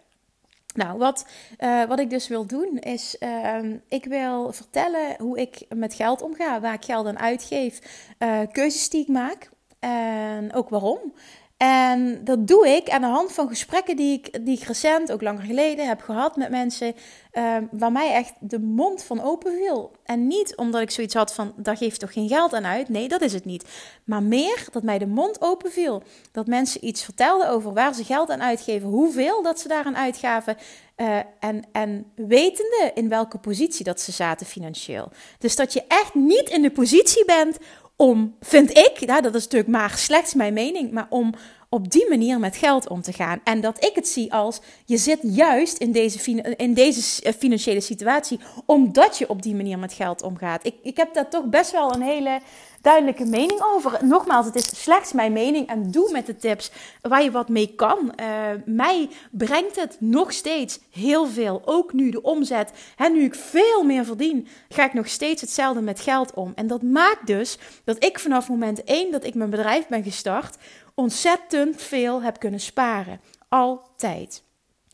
[0.80, 1.26] Nou, wat,
[1.60, 6.22] uh, wat ik dus wil doen is, uh, ik wil vertellen hoe ik met geld
[6.22, 7.80] omga, waar ik geld aan uitgeef,
[8.20, 11.14] uh, keuzes die ik maak en ook waarom.
[11.60, 15.44] En dat doe ik aan de hand van gesprekken die ik, die recent, ook langer
[15.44, 16.96] geleden, heb gehad met mensen.
[17.34, 19.92] Uh, waar mij echt de mond van open viel.
[20.04, 22.90] En niet omdat ik zoiets had van, daar geeft toch geen geld aan uit.
[22.90, 23.66] Nee, dat is het niet.
[24.04, 26.04] Maar meer dat mij de mond open viel.
[26.32, 28.90] Dat mensen iets vertelden over waar ze geld aan uitgeven.
[28.90, 30.58] Hoeveel dat ze daaraan uitgaven.
[30.98, 35.12] Uh, en, en wetende in welke positie dat ze zaten financieel.
[35.38, 37.58] Dus dat je echt niet in de positie bent
[38.02, 41.34] om, vind ik, dat is natuurlijk maar slechts mijn mening, maar om
[41.70, 43.42] op die manier met geld om te gaan.
[43.44, 47.82] En dat ik het zie als je zit juist in deze, in deze eh, financiële
[47.82, 50.66] situatie omdat je op die manier met geld omgaat.
[50.66, 52.40] Ik, ik heb daar toch best wel een hele
[52.82, 54.06] duidelijke mening over.
[54.06, 57.76] Nogmaals, het is slechts mijn mening en doe met de tips waar je wat mee
[57.76, 58.14] kan.
[58.22, 58.26] Uh,
[58.66, 61.62] mij brengt het nog steeds heel veel.
[61.66, 62.72] Ook nu de omzet.
[62.98, 66.52] En nu ik veel meer verdien, ga ik nog steeds hetzelfde met geld om.
[66.56, 70.58] En dat maakt dus dat ik vanaf moment 1 dat ik mijn bedrijf ben gestart,
[70.94, 73.22] ontzettend veel heb kunnen sparen.
[73.50, 74.44] Altijd.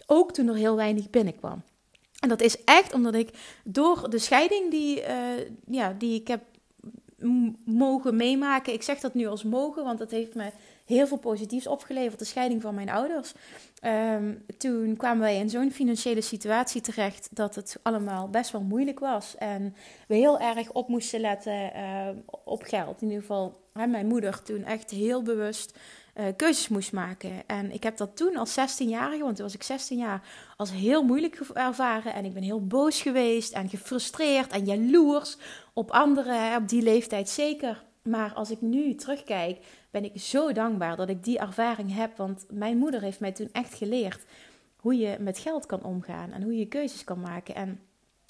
[0.05, 1.63] Ook toen er heel weinig binnenkwam.
[2.19, 3.29] En dat is echt omdat ik
[3.63, 5.07] door de scheiding die, uh,
[5.67, 6.41] ja, die ik heb
[7.65, 8.73] mogen meemaken.
[8.73, 10.51] Ik zeg dat nu als mogen, want dat heeft me
[10.85, 12.19] heel veel positiefs opgeleverd.
[12.19, 13.33] De scheiding van mijn ouders.
[13.79, 18.99] Ehm, toen kwamen wij in zo'n financiële situatie terecht dat het allemaal best wel moeilijk
[18.99, 19.35] was.
[19.37, 19.75] En
[20.07, 22.07] we heel erg op moesten letten uh,
[22.43, 23.01] op geld.
[23.01, 25.77] In ieder geval, hè, mijn moeder toen echt heel bewust
[26.15, 27.31] uh, keuzes moest maken.
[27.47, 31.03] En ik heb dat toen als 16-jarige, want toen was ik 16 jaar, als heel
[31.03, 32.13] moeilijk ervaren.
[32.13, 35.37] En ik ben heel boos geweest en gefrustreerd en jaloers
[35.73, 37.83] op anderen, op die leeftijd zeker.
[38.03, 42.17] Maar als ik nu terugkijk, ben ik zo dankbaar dat ik die ervaring heb.
[42.17, 44.25] Want mijn moeder heeft mij toen echt geleerd
[44.75, 47.55] hoe je met geld kan omgaan en hoe je keuzes kan maken.
[47.55, 47.79] En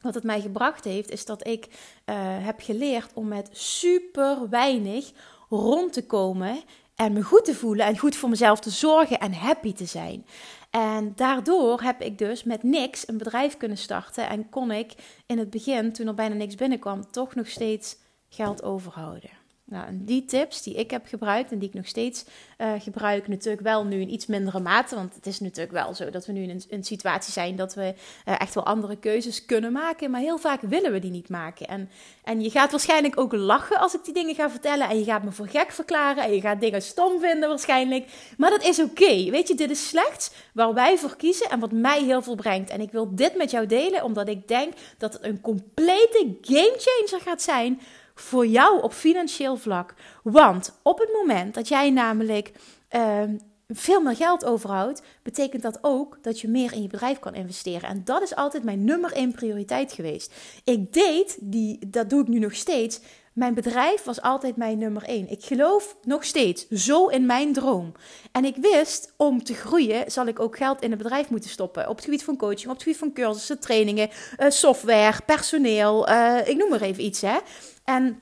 [0.01, 5.11] wat het mij gebracht heeft, is dat ik uh, heb geleerd om met super weinig
[5.49, 6.57] rond te komen
[6.95, 10.25] en me goed te voelen en goed voor mezelf te zorgen en happy te zijn.
[10.69, 14.93] En daardoor heb ik dus met niks een bedrijf kunnen starten en kon ik
[15.25, 17.97] in het begin, toen er bijna niks binnenkwam, toch nog steeds
[18.29, 19.44] geld overhouden.
[19.67, 22.25] Nou, die tips die ik heb gebruikt en die ik nog steeds
[22.57, 24.95] uh, gebruik, natuurlijk wel nu in iets mindere mate.
[24.95, 27.93] Want het is natuurlijk wel zo dat we nu in een, situatie zijn dat we
[28.25, 30.11] uh, echt wel andere keuzes kunnen maken.
[30.11, 31.67] Maar heel vaak willen we die niet maken.
[31.67, 31.89] En,
[32.23, 34.89] en je gaat waarschijnlijk ook lachen als ik die dingen ga vertellen.
[34.89, 36.23] En je gaat me voor gek verklaren.
[36.23, 38.33] En je gaat dingen stom vinden waarschijnlijk.
[38.37, 39.29] Maar dat is oké.
[39.29, 42.69] Weet je, dit is slechts waar wij voor kiezen en wat mij heel veel brengt.
[42.69, 47.21] En ik wil dit met jou delen omdat ik denk dat het een complete gamechanger
[47.21, 47.79] gaat zijn
[48.15, 49.93] voor jou op financieel vlak.
[50.23, 52.51] Want op het moment dat jij namelijk
[52.91, 53.21] uh,
[53.67, 57.89] veel meer geld overhoudt, betekent dat ook dat je meer in je bedrijf kan investeren.
[57.89, 60.33] En dat is altijd mijn nummer één prioriteit geweest.
[60.63, 62.99] Ik deed, die, dat doe ik nu nog steeds.
[63.33, 65.29] Mijn bedrijf was altijd mijn nummer één.
[65.29, 67.91] Ik geloof nog steeds zo in mijn droom.
[68.31, 71.89] En ik wist, om te groeien, zal ik ook geld in het bedrijf moeten stoppen.
[71.89, 76.09] Op het gebied van coaching, op het gebied van cursussen, trainingen, uh, software, personeel.
[76.09, 77.37] Uh, ik noem maar even iets, hè.
[77.85, 78.21] En,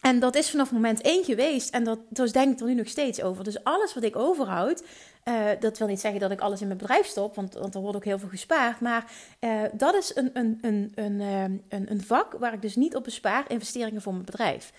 [0.00, 1.70] en dat is vanaf moment één geweest.
[1.70, 3.44] En dat, dus denk ik er nu nog steeds over.
[3.44, 4.82] Dus alles wat ik overhoud,
[5.24, 7.80] uh, dat wil niet zeggen dat ik alles in mijn bedrijf stop, want, want er
[7.80, 8.80] wordt ook heel veel gespaard.
[8.80, 11.20] Maar uh, dat is een, een, een, een,
[11.68, 14.72] een, een vak waar ik dus niet op bespaar, investeringen voor mijn bedrijf.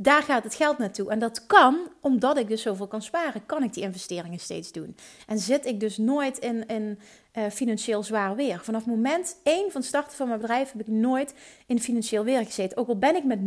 [0.00, 1.10] Daar gaat het geld naartoe.
[1.10, 4.96] En dat kan, omdat ik dus zoveel kan sparen, kan ik die investeringen steeds doen.
[5.26, 6.98] En zit ik dus nooit in, in
[7.38, 8.60] uh, financieel zwaar weer.
[8.62, 11.34] Vanaf moment 1 van starten van mijn bedrijf heb ik nooit
[11.66, 12.78] in financieel weer gezeten.
[12.78, 13.44] Ook al ben ik met 0,0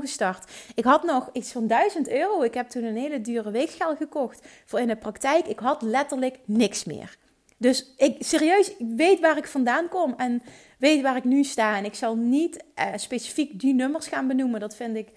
[0.00, 0.52] gestart.
[0.74, 2.42] Ik had nog iets van 1000 euro.
[2.42, 5.46] Ik heb toen een hele dure weegschaal gekocht voor in de praktijk.
[5.46, 7.16] Ik had letterlijk niks meer.
[7.56, 10.42] Dus ik serieus, ik weet waar ik vandaan kom en
[10.78, 11.76] weet waar ik nu sta.
[11.76, 14.60] En ik zal niet uh, specifiek die nummers gaan benoemen.
[14.60, 15.08] Dat vind ik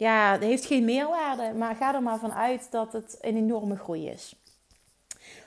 [0.00, 1.52] ja, het heeft geen meerwaarde.
[1.54, 4.34] Maar ga er maar van uit dat het een enorme groei is.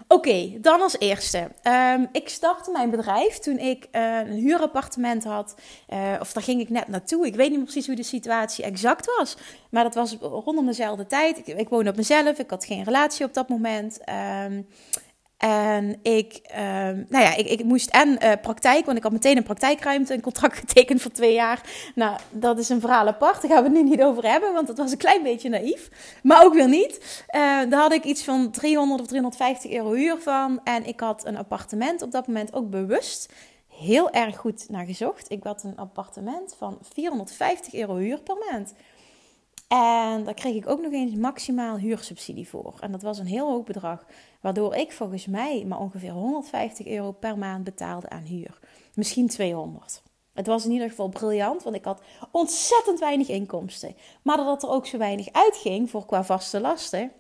[0.08, 1.52] Oké, dan als eerste.
[1.64, 5.56] Um, ik startte mijn bedrijf toen ik uh, een huurappartement had.
[5.90, 7.26] Uh, of daar ging ik net naartoe.
[7.26, 9.38] Ik weet niet precies hoe de situatie exact was.
[9.70, 11.38] Maar dat was rondom dezelfde tijd.
[11.38, 12.38] Ik, ik woonde op mezelf.
[12.38, 14.00] Ik had geen relatie op dat moment.
[14.46, 14.68] Um,
[15.38, 16.58] en ik, uh,
[17.10, 20.22] nou ja, ik, ik moest en uh, praktijk, want ik had meteen een praktijkruimte, een
[20.22, 21.62] contract getekend voor twee jaar.
[21.96, 24.68] Nou, dat is een verhaal apart, daar gaan we het nu niet over hebben, want
[24.68, 25.90] dat was een klein beetje naïef.
[26.24, 27.24] Maar ook weer niet.
[27.36, 30.60] Uh, daar had ik iets van 300 of 350 euro huur van.
[30.64, 33.34] En ik had een appartement op dat moment ook bewust
[33.68, 35.32] heel erg goed naar gezocht.
[35.32, 38.74] Ik had een appartement van 450 euro huur per maand.
[39.68, 42.74] En daar kreeg ik ook nog eens maximaal huursubsidie voor.
[42.80, 44.06] En dat was een heel hoog bedrag.
[44.44, 48.60] Waardoor ik volgens mij maar ongeveer 150 euro per maand betaalde aan huur.
[48.94, 50.02] Misschien 200.
[50.34, 52.02] Het was in ieder geval briljant, want ik had
[52.32, 53.96] ontzettend weinig inkomsten.
[54.24, 57.12] Maar doordat er ook zo weinig uitging voor qua vaste lasten,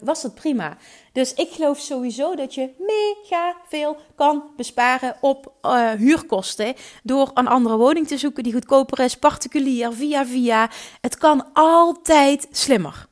[0.00, 0.76] was dat prima.
[1.12, 5.52] Dus ik geloof sowieso dat je mega veel kan besparen op
[5.96, 6.74] huurkosten.
[7.02, 10.70] Door een andere woning te zoeken die goedkoper is, particulier, via via.
[11.00, 13.06] Het kan altijd slimmer.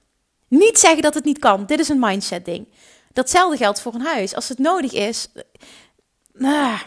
[0.48, 1.66] Niet zeggen dat het niet kan.
[1.66, 2.66] Dit is een mindset ding.
[3.14, 4.34] Datzelfde geldt voor een huis.
[4.34, 5.28] Als het nodig is.
[6.32, 6.78] Nou,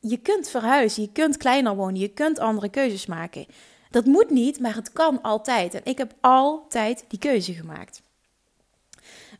[0.00, 3.46] je kunt verhuizen, je kunt kleiner wonen, je kunt andere keuzes maken.
[3.90, 5.74] Dat moet niet, maar het kan altijd.
[5.74, 8.02] En ik heb altijd die keuze gemaakt.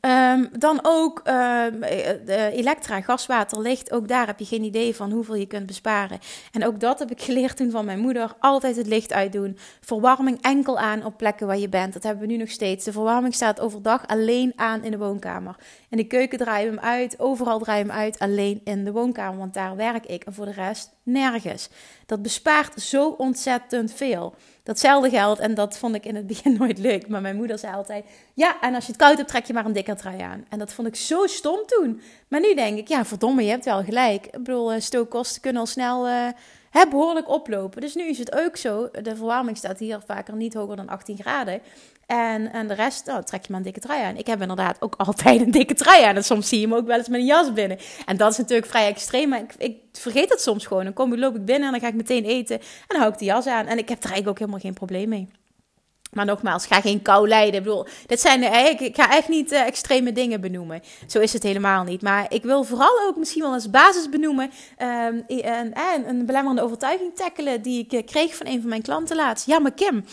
[0.07, 3.93] Ehm, dan ook de elektra, gaswater, licht.
[3.93, 6.19] Ook daar heb je geen idee van hoeveel je kunt besparen.
[6.53, 8.35] En ook dat heb ik geleerd toen van mijn moeder.
[8.39, 9.59] Altijd het licht uitdoen.
[9.81, 11.93] Verwarming enkel aan op plekken waar je bent.
[11.93, 12.85] Dat hebben we nu nog steeds.
[12.85, 15.57] De verwarming staat overdag alleen aan in de woonkamer.
[15.89, 17.19] In de keuken draaien we hem uit.
[17.19, 18.19] Overal draaien we hem uit.
[18.19, 19.39] Alleen in de woonkamer.
[19.39, 20.25] Want daar werk ik.
[20.25, 21.69] En voor de rest nergens.
[22.07, 24.35] Dat bespaart zo ontzettend veel.
[24.63, 27.09] Datzelfde geldt, en dat vond ik in het begin nooit leuk.
[27.09, 29.65] Maar mijn moeder zei altijd: Ja, en als je het koud hebt, trek je maar
[29.65, 30.45] een dikke trui aan.
[30.49, 32.01] En dat vond ik zo stom toen.
[32.29, 34.27] Maar nu denk ik: Ja, verdomme, je hebt wel gelijk.
[34.27, 36.29] Ik bedoel, eh, stookkosten kunnen al snel uh,
[36.91, 37.81] behoorlijk oplopen.
[37.81, 38.89] Dus nu is het ook zo.
[39.03, 41.61] De verwarming staat hier vaker niet hoger dan 18 graden.
[42.07, 44.17] En, en de rest, oh, trek je maar een dikke trui aan.
[44.17, 46.17] Ik heb inderdaad ook altijd een dikke trui aan.
[46.17, 47.79] En soms zie je hem ook wel eens met een jas binnen.
[48.07, 49.29] En dat is natuurlijk vrij extreem.
[49.29, 50.85] Maar ik, ik vergeet het soms gewoon.
[50.85, 52.59] Dan kom, loop ik binnen en dan ga ik meteen eten.
[52.59, 53.67] En dan hou ik de jas aan.
[53.67, 55.29] En ik heb er eigenlijk ook helemaal geen probleem mee.
[56.13, 57.55] Maar nogmaals, ga geen kou lijden.
[57.55, 58.43] Ik bedoel, dit zijn,
[58.81, 60.83] ik ga echt niet uh, extreme dingen benoemen.
[61.07, 62.03] Zo is het helemaal niet.
[62.03, 64.51] Maar ik wil vooral ook misschien wel als basis benoemen.
[64.83, 68.83] Um, en, en een belemmerende overtuiging tackelen die ik eh, kreeg van een van mijn
[68.83, 69.47] klanten laatst.
[69.47, 70.05] Ja, maar Kim,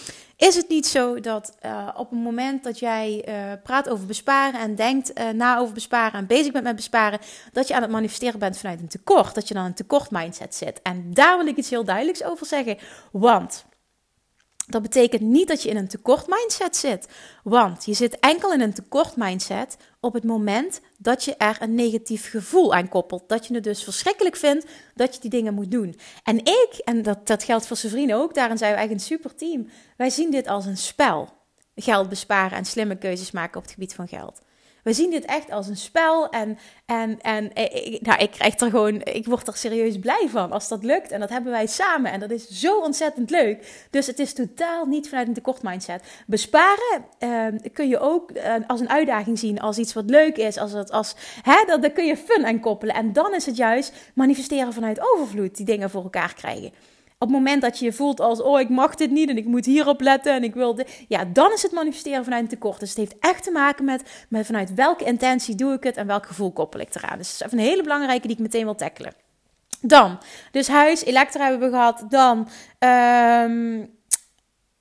[0.48, 4.60] is het niet zo dat uh, op het moment dat jij uh, praat over besparen
[4.60, 7.20] en denkt uh, na over besparen en bezig bent met besparen,
[7.52, 10.56] dat je aan het manifesteren bent vanuit een tekort, dat je dan een tekort mindset
[10.56, 10.82] zit?
[10.82, 12.78] En daar wil ik iets heel duidelijks over zeggen.
[13.12, 13.66] Want
[14.68, 17.08] dat betekent niet dat je in een tekort mindset zit.
[17.44, 21.76] Want je zit enkel in een tekort mindset op het moment dat je er een
[21.76, 23.30] negatief gevoel aan koppelt.
[23.30, 26.00] Dat je het dus verschrikkelijk vindt dat je die dingen moet doen.
[26.24, 29.36] En ik, en dat, dat geldt voor vrienden ook, daarin zijn we eigenlijk een super
[29.36, 29.70] team.
[29.98, 31.30] Wij zien dit als een spel.
[31.76, 34.42] Geld besparen en slimme keuzes maken op het gebied van geld.
[34.84, 36.30] We zien dit echt als een spel.
[36.30, 40.28] En, en, en eh, ik, nou, ik krijg er gewoon, ik word er serieus blij
[40.30, 41.12] van als dat lukt.
[41.12, 42.12] En dat hebben wij samen.
[42.12, 43.88] En dat is zo ontzettend leuk.
[43.90, 46.04] Dus het is totaal niet vanuit een tekort mindset.
[46.28, 50.58] Besparen uh, kun je ook uh, als een uitdaging zien, als iets wat leuk is.
[50.58, 52.96] Als het, als, hè, dat, daar kun je fun aan koppelen.
[52.96, 56.72] En dan is het juist manifesteren vanuit overvloed, die dingen voor elkaar krijgen.
[57.24, 59.46] Op het moment dat je je voelt als, oh, ik mag dit niet en ik
[59.46, 61.06] moet hierop letten en ik wil dit.
[61.08, 62.80] Ja, dan is het manifesteren vanuit een tekort.
[62.80, 66.08] Dus het heeft echt te maken met, met vanuit welke intentie doe ik het en
[66.08, 67.18] welk gevoel koppel ik eraan.
[67.18, 69.14] Dus dat is even een hele belangrijke die ik meteen wil tackelen.
[69.82, 70.18] Dan,
[70.52, 72.06] dus huis, elektra hebben we gehad.
[72.10, 72.48] Dan,
[72.80, 73.90] um,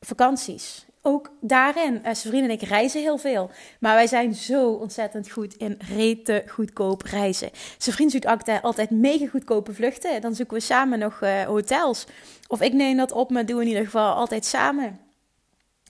[0.00, 3.50] vakanties ook daarin, uh, en ik reizen heel veel.
[3.80, 7.50] Maar wij zijn zo ontzettend goed in rete goedkoop reizen.
[7.78, 10.20] Zijn vriend zoekt altijd mega goedkope vluchten.
[10.20, 12.06] Dan zoeken we samen nog uh, hotels.
[12.46, 15.00] Of ik neem dat op, maar doe in ieder geval altijd samen.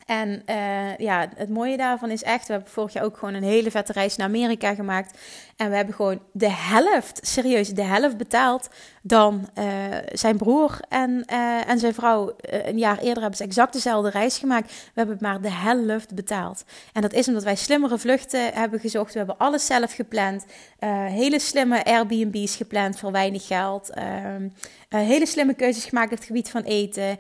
[0.07, 3.43] En uh, ja, het mooie daarvan is echt, we hebben vorig jaar ook gewoon een
[3.43, 5.19] hele vette reis naar Amerika gemaakt.
[5.63, 8.69] En we hebben gewoon de helft, serieus, de helft betaald
[9.03, 9.65] dan uh,
[10.13, 12.33] zijn broer en, uh, en zijn vrouw.
[12.41, 14.73] een jaar eerder hebben ze exact dezelfde reis gemaakt.
[14.73, 16.65] We hebben maar de helft betaald.
[16.93, 19.13] En dat is omdat wij slimmere vluchten hebben gezocht.
[19.13, 20.45] We hebben alles zelf gepland.
[21.09, 23.91] hele slimme Airbnb's gepland voor weinig geld.
[23.91, 24.49] Ehm,
[24.89, 27.19] hele slimme keuzes gemaakt op het gebied van eten.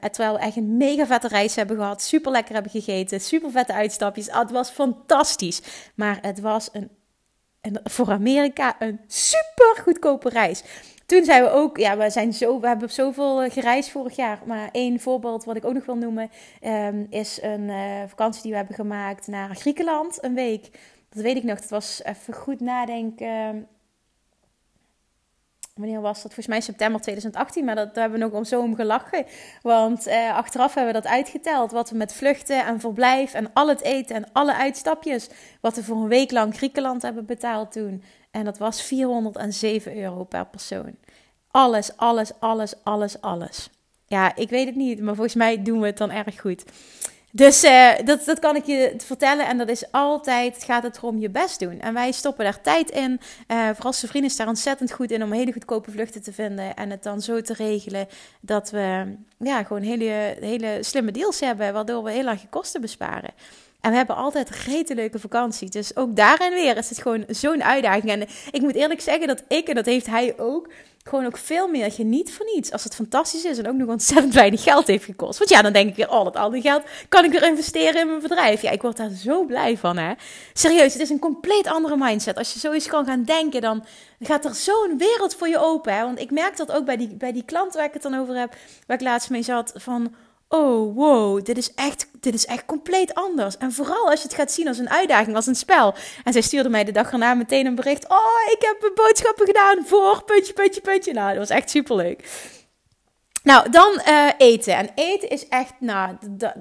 [0.00, 2.02] terwijl we echt een mega vette reis hebben gehad.
[2.02, 3.20] Super lekker hebben gegeten.
[3.20, 4.30] Super vette uitstapjes.
[4.30, 5.60] Ah, het was fantastisch.
[5.94, 6.90] Maar het was een
[7.68, 10.62] en voor Amerika een super goedkope reis.
[11.06, 14.40] Toen zijn we ook, ja, we, zijn zo, we hebben zoveel eh, gereisd vorig jaar.
[14.44, 16.30] Maar één voorbeeld wat ik ook nog wil noemen,
[16.62, 20.70] um, is een uh, vakantie die we hebben gemaakt naar Griekenland, een week.
[21.10, 23.66] Dat weet ik nog, dat was even goed nadenken
[25.78, 26.22] wanneer was dat?
[26.22, 29.24] Volgens mij september 2018, maar dat, daar hebben we nog om zo om gelachen.
[29.62, 31.70] Want eh, achteraf hebben we dat uitgeteld.
[31.70, 35.28] Wat we met vluchten en verblijf en al het eten en alle uitstapjes.
[35.60, 38.02] Wat we voor een week lang Griekenland hebben betaald toen.
[38.30, 40.96] En dat was 407 euro per persoon.
[41.50, 43.70] Alles, alles, alles, alles, alles.
[44.06, 46.64] Ja, ik weet het niet, maar volgens mij doen we het dan erg goed.
[47.32, 49.46] Dus uh, dat, dat kan ik je vertellen.
[49.46, 51.80] En dat is altijd, gaat het erom je best doen.
[51.80, 53.20] En wij stoppen daar tijd in.
[53.48, 56.76] Uh, vooral zijn vrienden is daar ontzettend goed in om hele goedkope vluchten te vinden.
[56.76, 58.08] En het dan zo te regelen
[58.40, 61.72] dat we ja, gewoon hele, hele slimme deals hebben.
[61.72, 63.30] Waardoor we heel erg kosten besparen.
[63.80, 65.70] En we hebben altijd een leuke vakantie.
[65.70, 68.10] Dus ook daarin weer is het gewoon zo'n uitdaging.
[68.10, 70.68] En ik moet eerlijk zeggen dat ik, en dat heeft hij ook,
[71.04, 72.72] gewoon ook veel meer geniet van iets.
[72.72, 75.38] Als het fantastisch is en ook nog ontzettend weinig geld heeft gekost.
[75.38, 78.00] Want ja, dan denk ik weer, oh, dat al die geld kan ik weer investeren
[78.00, 78.62] in mijn bedrijf.
[78.62, 80.12] Ja, ik word daar zo blij van, hè.
[80.52, 82.36] Serieus, het is een compleet andere mindset.
[82.36, 83.84] Als je zoiets kan gaan denken, dan
[84.20, 86.02] gaat er zo'n wereld voor je open, hè.
[86.02, 88.36] Want ik merk dat ook bij die, bij die klant waar ik het dan over
[88.36, 90.14] heb, waar ik laatst mee zat, van
[90.48, 93.56] oh wow, dit is, echt, dit is echt compleet anders.
[93.56, 95.94] En vooral als je het gaat zien als een uitdaging, als een spel.
[96.24, 98.08] En zij stuurde mij de dag erna meteen een bericht.
[98.08, 101.12] Oh, ik heb mijn boodschappen gedaan voor puntje, puntje, puntje.
[101.12, 102.24] Nou, dat was echt superleuk.
[103.42, 104.76] Nou, dan uh, eten.
[104.76, 106.16] En eten is echt, nou,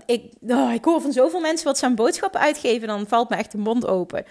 [0.06, 3.36] ik, oh, ik hoor van zoveel mensen wat ze aan boodschappen uitgeven, dan valt me
[3.36, 4.26] echt de mond open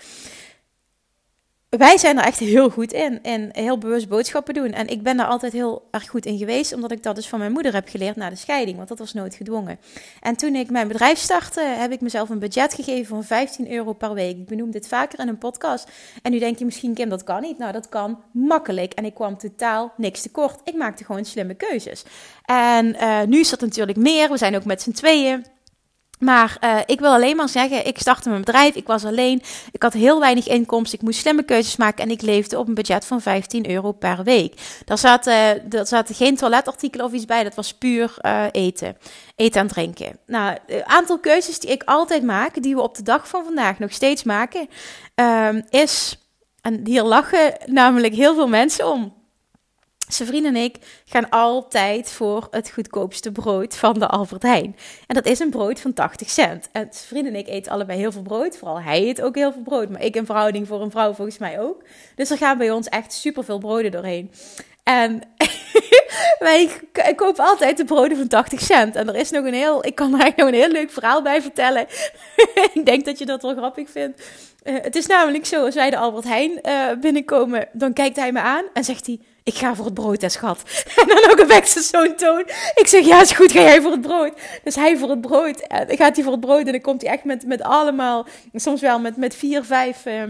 [1.68, 3.22] wij zijn er echt heel goed in.
[3.22, 4.72] En heel bewust boodschappen doen.
[4.72, 6.72] En ik ben daar altijd heel erg goed in geweest.
[6.72, 8.76] Omdat ik dat dus van mijn moeder heb geleerd na de scheiding.
[8.76, 9.78] Want dat was nooit gedwongen.
[10.20, 13.92] En toen ik mijn bedrijf startte, heb ik mezelf een budget gegeven van 15 euro
[13.92, 14.36] per week.
[14.36, 15.90] Ik benoem dit vaker in een podcast.
[16.22, 17.58] En nu denk je misschien, Kim, dat kan niet.
[17.58, 18.92] Nou, dat kan makkelijk.
[18.92, 20.60] En ik kwam totaal niks tekort.
[20.64, 22.04] Ik maakte gewoon slimme keuzes.
[22.44, 24.30] En uh, nu is dat natuurlijk meer.
[24.30, 25.55] We zijn ook met z'n tweeën.
[26.18, 29.82] Maar uh, ik wil alleen maar zeggen, ik startte mijn bedrijf, ik was alleen, ik
[29.82, 33.04] had heel weinig inkomsten, ik moest slimme keuzes maken en ik leefde op een budget
[33.04, 34.80] van 15 euro per week.
[34.84, 38.96] Daar zaten, daar zaten geen toiletartikelen of iets bij, dat was puur uh, eten,
[39.36, 40.18] eten en drinken.
[40.26, 43.78] Nou, een aantal keuzes die ik altijd maak, die we op de dag van vandaag
[43.78, 44.68] nog steeds maken,
[45.20, 46.18] uh, is,
[46.60, 49.14] en hier lachen namelijk heel veel mensen om,
[50.08, 54.76] zijn vriend en ik gaan altijd voor het goedkoopste brood van de Albert Heijn.
[55.06, 56.68] En dat is een brood van 80 cent.
[56.72, 58.56] En zijn vriend en ik eten allebei heel veel brood.
[58.56, 59.90] Vooral hij eet ook heel veel brood.
[59.90, 61.82] Maar ik in verhouding voor een vrouw volgens mij ook.
[62.14, 64.30] Dus er gaan bij ons echt superveel broden doorheen.
[64.82, 65.22] En
[66.38, 66.70] wij
[67.16, 68.96] kopen altijd de broden van 80 cent.
[68.96, 71.42] En er is nog een heel, ik kan eigenlijk nog een heel leuk verhaal bij
[71.42, 71.86] vertellen.
[72.74, 74.22] ik denk dat je dat wel grappig vindt.
[74.64, 78.32] Uh, het is namelijk zo, als wij de Albert Heijn uh, binnenkomen, dan kijkt hij
[78.32, 80.62] me aan en zegt hij ik ga voor het brood, hè, schat.
[81.00, 82.44] En dan ook een ze zo'n toon.
[82.74, 84.32] Ik zeg, ja, is goed, ga jij voor het brood.
[84.64, 85.60] Dus hij voor het brood.
[85.60, 88.26] En dan gaat hij voor het brood en dan komt hij echt met, met allemaal,
[88.54, 90.06] soms wel met, met vier, vijf...
[90.06, 90.22] Uh,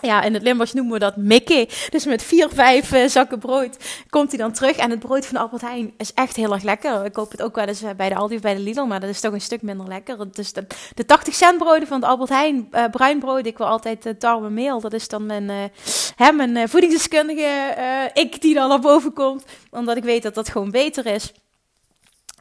[0.00, 1.68] ja, in het Limburgs noemen we dat Mickey.
[1.90, 3.76] Dus met vier, vijf uh, zakken brood
[4.10, 4.76] komt hij dan terug.
[4.76, 7.04] En het brood van de Albert Heijn is echt heel erg lekker.
[7.04, 9.00] Ik koop het ook wel eens eh, bij de Aldi of bij de Lidl, maar
[9.00, 10.32] dat is toch een stuk minder lekker.
[10.32, 13.66] Dus de, de 80 cent broden van de Albert Heijn, uh, bruin brood, ik wil
[13.66, 14.80] altijd uh, tarwe meel.
[14.80, 15.70] Dat is dan mijn,
[16.16, 19.44] hè, mijn voedingsdeskundige, ik die dan naar boven komt.
[19.70, 21.32] Omdat ik weet dat dat gewoon beter is.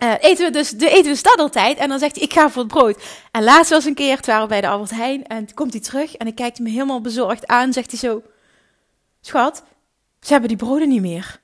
[0.03, 1.77] Uh, eten we dus de eten we dat altijd.
[1.77, 3.03] En dan zegt hij, ik ga voor het brood.
[3.31, 5.27] En laatst was een keer, toen waren bij de Albert Heijn.
[5.27, 7.73] En komt hij terug en ik kijk me helemaal bezorgd aan.
[7.73, 8.21] Zegt hij zo,
[9.21, 9.63] schat,
[10.21, 11.39] ze hebben die broden niet meer.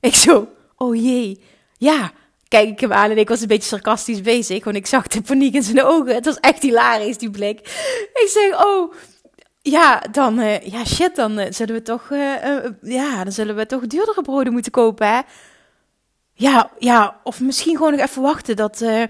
[0.00, 1.42] Ik zo, oh jee.
[1.76, 2.12] Ja,
[2.48, 4.64] kijk ik hem aan en ik was een beetje sarcastisch bezig.
[4.64, 6.14] Want ik zag de paniek in zijn ogen.
[6.14, 7.58] Het was echt hilarisch, die blik.
[8.12, 8.94] Ik zeg, oh,
[9.62, 12.08] ja, dan, uh, ja shit, dan uh, zullen we toch,
[12.82, 15.20] ja, dan zullen we toch duurdere broden moeten kopen, hè.
[16.38, 18.56] Ja, ja, of misschien gewoon nog even wachten.
[18.56, 19.02] Dat, uh,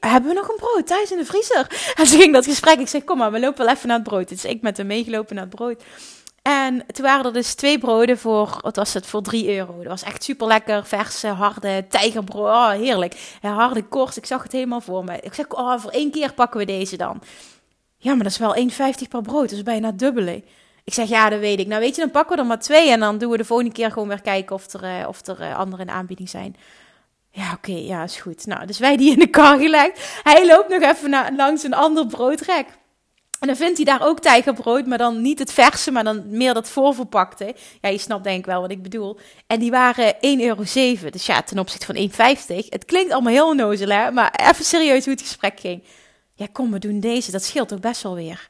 [0.00, 1.66] hebben we nog een brood thuis in de vriezer?
[1.98, 2.78] En ze ging dat gesprek.
[2.78, 4.28] Ik zeg, kom maar, we lopen wel even naar het brood.
[4.28, 5.82] Dus ik met hem meegelopen naar het brood.
[6.42, 9.76] En toen waren er dus twee broden voor, wat was het, voor 3 euro.
[9.76, 12.46] Dat was echt super lekker, verse, harde tijgerbrood.
[12.46, 13.36] Oh, heerlijk.
[13.40, 15.18] Harde korst, ik zag het helemaal voor me.
[15.20, 17.22] Ik zeg, oh, voor één keer pakken we deze dan.
[17.96, 20.42] Ja, maar dat is wel 1,50 per brood, dus bijna dubbele.
[20.86, 21.66] Ik zeg, ja, dat weet ik.
[21.66, 23.72] Nou, weet je, dan pakken we er maar twee en dan doen we de volgende
[23.72, 26.56] keer gewoon weer kijken of er, uh, of er uh, andere in aanbieding zijn.
[27.30, 28.46] Ja, oké, ja, is goed.
[28.46, 30.20] Nou, dus wij die in de kar gelegd.
[30.22, 32.66] Hij loopt nog even naar, langs een ander broodrek.
[33.40, 36.54] En dan vindt hij daar ook tijgerbrood, maar dan niet het verse, maar dan meer
[36.54, 37.54] dat voorverpakte.
[37.80, 39.18] Ja, je snapt denk ik wel wat ik bedoel.
[39.46, 40.62] En die waren 1,07 euro.
[41.10, 42.68] Dus ja, ten opzichte van 1,50.
[42.68, 44.10] Het klinkt allemaal heel nozel, hè?
[44.10, 45.82] Maar even serieus hoe het gesprek ging.
[46.34, 47.30] Ja, kom, we doen deze.
[47.30, 48.48] Dat scheelt ook best wel weer.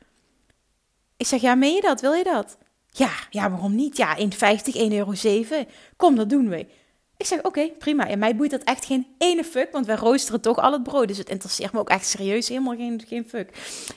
[1.16, 2.00] Ik zeg, ja, meen je dat?
[2.00, 2.58] Wil je dat?
[2.90, 3.96] Ja, ja, waarom niet?
[3.96, 5.12] Ja, 1,50, 1,07 euro.
[5.96, 6.66] Kom, dat doen we.
[7.18, 8.08] Ik zeg, oké, prima.
[8.08, 11.08] En mij boeit dat echt geen ene fuck, want wij roosteren toch al het brood.
[11.08, 13.50] Dus het interesseert me ook echt serieus helemaal geen, geen fuck.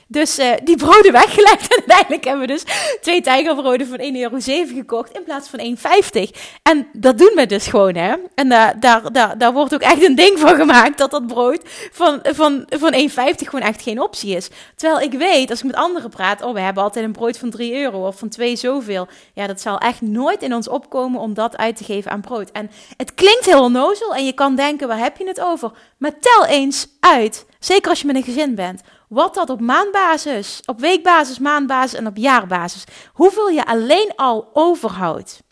[0.06, 1.68] Dus uh, die broden weggelegd.
[1.70, 2.64] En uiteindelijk hebben we dus
[3.00, 4.36] twee tijgerbroden van 1,07 euro
[4.74, 6.30] gekocht in plaats van 1,50.
[6.62, 8.14] En dat doen we dus gewoon, hè.
[8.34, 11.60] En uh, daar, daar, daar wordt ook echt een ding van gemaakt dat dat brood
[11.92, 14.48] van, van, van 1,50 gewoon echt geen optie is.
[14.74, 17.50] Terwijl ik weet, als ik met anderen praat, oh, we hebben altijd een brood van
[17.50, 19.08] 3 euro of van 2 zoveel.
[19.34, 22.50] Ja, dat zal echt nooit in ons opkomen om dat uit te geven aan brood.
[22.50, 25.72] En het het klinkt heel onnozel en je kan denken, waar heb je het over?
[25.98, 30.60] Maar tel eens uit, zeker als je met een gezin bent, wat dat op maandbasis,
[30.64, 35.42] op weekbasis, maandbasis en op jaarbasis, hoeveel je alleen al overhoudt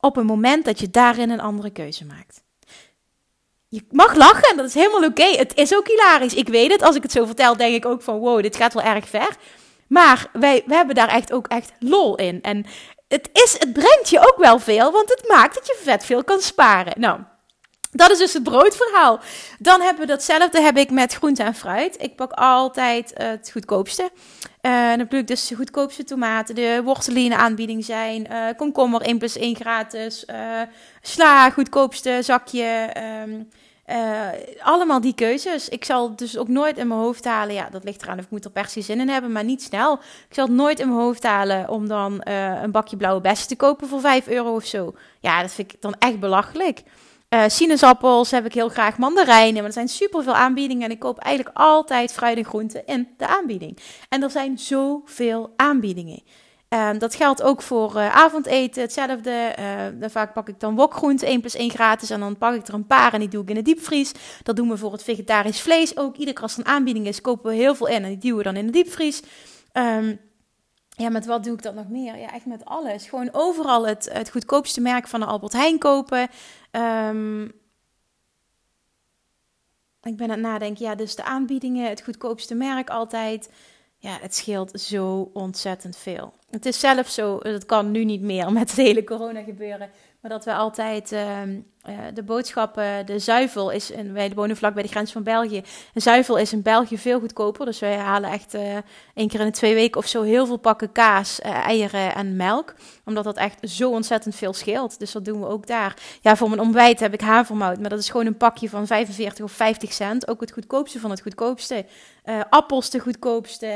[0.00, 2.42] op een moment dat je daarin een andere keuze maakt.
[3.68, 5.36] je mag lachen en dat is helemaal oké.
[5.36, 6.34] Het is ook hilarisch.
[6.34, 6.82] Ik weet het.
[6.82, 9.36] Als ik het zo vertel, denk ik ook van wow, dit gaat wel erg ver.
[9.86, 12.42] Maar wij, hebben daar echt ook echt lol in.
[12.42, 12.66] En
[13.10, 16.24] het, is, het brengt je ook wel veel, want het maakt dat je vet veel
[16.24, 17.00] kan sparen.
[17.00, 17.20] Nou,
[17.90, 19.20] dat is dus het broodverhaal.
[19.58, 22.02] Dan hebben we datzelfde heb ik met groente en fruit.
[22.02, 24.10] Ik pak altijd het goedkoopste.
[24.62, 29.00] Uh, dan bedoel ik dus de goedkoopste tomaten, de wortelen in aanbieding zijn, uh, komkommer
[29.00, 30.24] 1 plus 1 gratis,
[31.00, 32.90] sla, goedkoopste zakje,
[33.22, 33.48] um,
[34.62, 35.68] allemaal die keuzes.
[35.68, 38.30] Ik zal dus ook nooit in mijn hoofd halen, ja dat ligt eraan of ik
[38.30, 39.92] moet er per se zin in hebben, maar niet snel.
[40.28, 42.20] Ik zal het nooit in mijn hoofd halen om dan
[42.62, 44.94] een bakje blauwe bessen te kopen voor 5 euro of zo.
[45.20, 46.82] Ja, dat vind ik dan echt belachelijk.
[47.34, 49.54] Uh, sinaasappels heb ik heel graag, mandarijnen.
[49.54, 50.84] Maar er zijn superveel aanbiedingen.
[50.84, 53.78] En ik koop eigenlijk altijd fruit en groenten in de aanbieding.
[54.08, 56.22] En er zijn zoveel aanbiedingen.
[56.74, 59.54] Uh, dat geldt ook voor uh, avondeten, hetzelfde.
[60.00, 62.10] Uh, vaak pak ik dan wokgroenten, 1 plus 1 gratis.
[62.10, 64.12] En dan pak ik er een paar en die doe ik in de diepvries.
[64.42, 66.16] Dat doen we voor het vegetarisch vlees ook.
[66.16, 68.04] Iedere keer als er een aanbieding is, kopen we heel veel in.
[68.04, 69.22] En die duwen we dan in de diepvries.
[69.72, 70.20] Um,
[70.88, 72.18] ja, met wat doe ik dat nog meer?
[72.18, 73.08] Ja, echt met alles.
[73.08, 76.28] Gewoon overal het, het goedkoopste merk van de Albert Heijn kopen.
[76.72, 77.44] Um,
[80.02, 80.84] ik ben aan het nadenken.
[80.84, 83.50] Ja, dus de aanbiedingen, het goedkoopste merk altijd.
[84.02, 86.32] Ja, het scheelt zo ontzettend veel.
[86.50, 89.90] Het is zelfs zo, het kan nu niet meer met het hele corona gebeuren.
[90.20, 94.82] Maar dat we altijd uh, de boodschappen, de zuivel is, en wij wonen vlak bij
[94.82, 95.62] de grens van België.
[95.94, 97.66] Een zuivel is in België veel goedkoper.
[97.66, 98.76] Dus wij halen echt uh,
[99.14, 102.36] één keer in de twee weken of zo heel veel pakken kaas, uh, eieren en
[102.36, 102.74] melk.
[103.04, 104.98] Omdat dat echt zo ontzettend veel scheelt.
[104.98, 105.96] Dus dat doen we ook daar.
[106.20, 107.80] Ja, voor mijn ontbijt heb ik havermout.
[107.80, 110.28] Maar dat is gewoon een pakje van 45 of 50 cent.
[110.28, 111.84] Ook het goedkoopste van het goedkoopste.
[112.50, 113.66] appels de goedkoopste.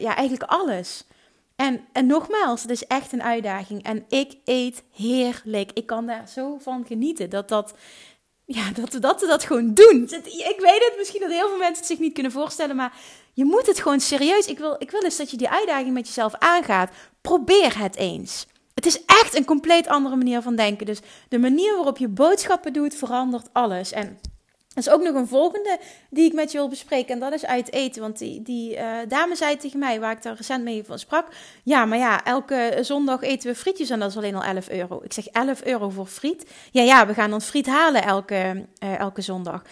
[0.00, 1.06] ja, eigenlijk alles.
[1.66, 3.82] En, en nogmaals, het is echt een uitdaging.
[3.82, 5.70] En ik eet heerlijk.
[5.74, 7.30] Ik kan daar zo van genieten.
[7.30, 7.74] Dat, dat,
[8.44, 10.02] ja, dat, we, dat we dat gewoon doen.
[10.22, 12.76] Ik weet het, misschien dat heel veel mensen het zich niet kunnen voorstellen.
[12.76, 12.92] Maar
[13.32, 14.46] je moet het gewoon serieus.
[14.46, 16.90] Ik wil, ik wil eens dat je die uitdaging met jezelf aangaat.
[17.20, 18.46] Probeer het eens.
[18.74, 20.86] Het is echt een compleet andere manier van denken.
[20.86, 23.92] Dus de manier waarop je boodschappen doet, verandert alles.
[23.92, 24.18] En
[24.78, 25.78] er is ook nog een volgende
[26.10, 27.14] die ik met je wil bespreken.
[27.14, 28.02] En dat is uit eten.
[28.02, 31.26] Want die, die uh, dame zei tegen mij, waar ik daar recent mee van sprak.
[31.62, 35.00] Ja, maar ja, elke zondag eten we frietjes en dat is alleen al 11 euro.
[35.02, 36.50] Ik zeg 11 euro voor friet.
[36.70, 39.62] Ja, ja, we gaan dan friet halen elke, uh, elke zondag.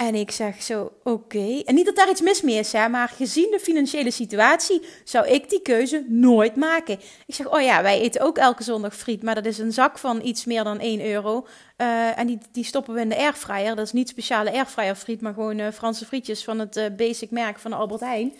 [0.00, 1.62] En ik zeg zo, oké.
[1.64, 5.26] En niet dat daar iets mis mee is, hè, maar gezien de financiële situatie zou
[5.28, 6.98] ik die keuze nooit maken.
[7.26, 9.98] Ik zeg, oh ja, wij eten ook elke zondag friet, maar dat is een zak
[9.98, 11.46] van iets meer dan 1 euro.
[11.76, 13.76] Uh, en die, die stoppen we in de airfryer.
[13.76, 17.30] Dat is niet speciale airfryer friet, maar gewoon uh, Franse frietjes van het uh, basic
[17.30, 18.32] merk van Albert Heijn.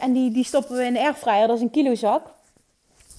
[0.00, 2.26] en die, die stoppen we in de airfryer, dat is een kilo zak.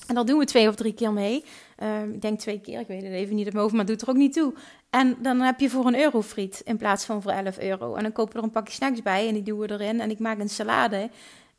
[0.08, 1.44] En dat doen we twee of drie keer mee.
[1.80, 4.02] Ehm, ik denk twee keer, ik weet het even niet op mijn hoofd, maar doet
[4.02, 4.54] er ook niet toe.
[4.90, 7.96] En dan heb je voor een euro friet in plaats van voor 11 euro.
[7.96, 10.00] En dan kopen we er een pakje snacks bij en die doen we erin.
[10.00, 11.10] En ik maak een salade.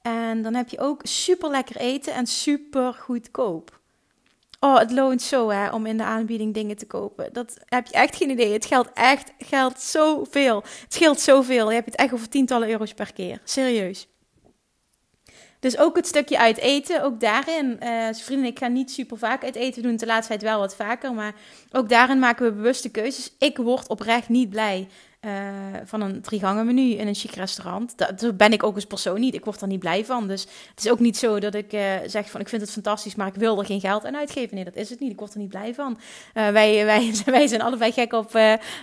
[0.03, 3.79] En dan heb je ook super lekker eten en super goedkoop.
[4.61, 7.33] Oh, het loont zo hè, om in de aanbieding dingen te kopen.
[7.33, 8.53] Dat heb je echt geen idee.
[8.53, 10.57] Het geldt echt geldt zoveel.
[10.57, 11.68] Het scheelt zoveel.
[11.68, 13.41] Je hebt het echt over tientallen euro's per keer.
[13.45, 14.09] Serieus.
[15.61, 17.78] Dus ook het stukje uit eten, ook daarin.
[17.82, 19.96] Uh, vrienden, ik ga niet super vaak uit eten doen.
[19.96, 21.14] De laatste tijd wel wat vaker.
[21.14, 21.34] Maar
[21.72, 23.32] ook daarin maken we bewuste keuzes.
[23.38, 24.88] Ik word oprecht niet blij
[25.20, 25.32] uh,
[25.84, 27.98] van een gangen menu in een chic restaurant.
[27.98, 29.34] Dat, ben ik ook als persoon niet.
[29.34, 30.28] Ik word er niet blij van.
[30.28, 33.14] Dus het is ook niet zo dat ik uh, zeg van ik vind het fantastisch,
[33.14, 34.54] maar ik wil er geen geld aan uitgeven.
[34.54, 35.12] Nee, dat is het niet.
[35.12, 35.98] Ik word er niet blij van.
[36.32, 38.34] Wij, wij, wij zijn allebei gek op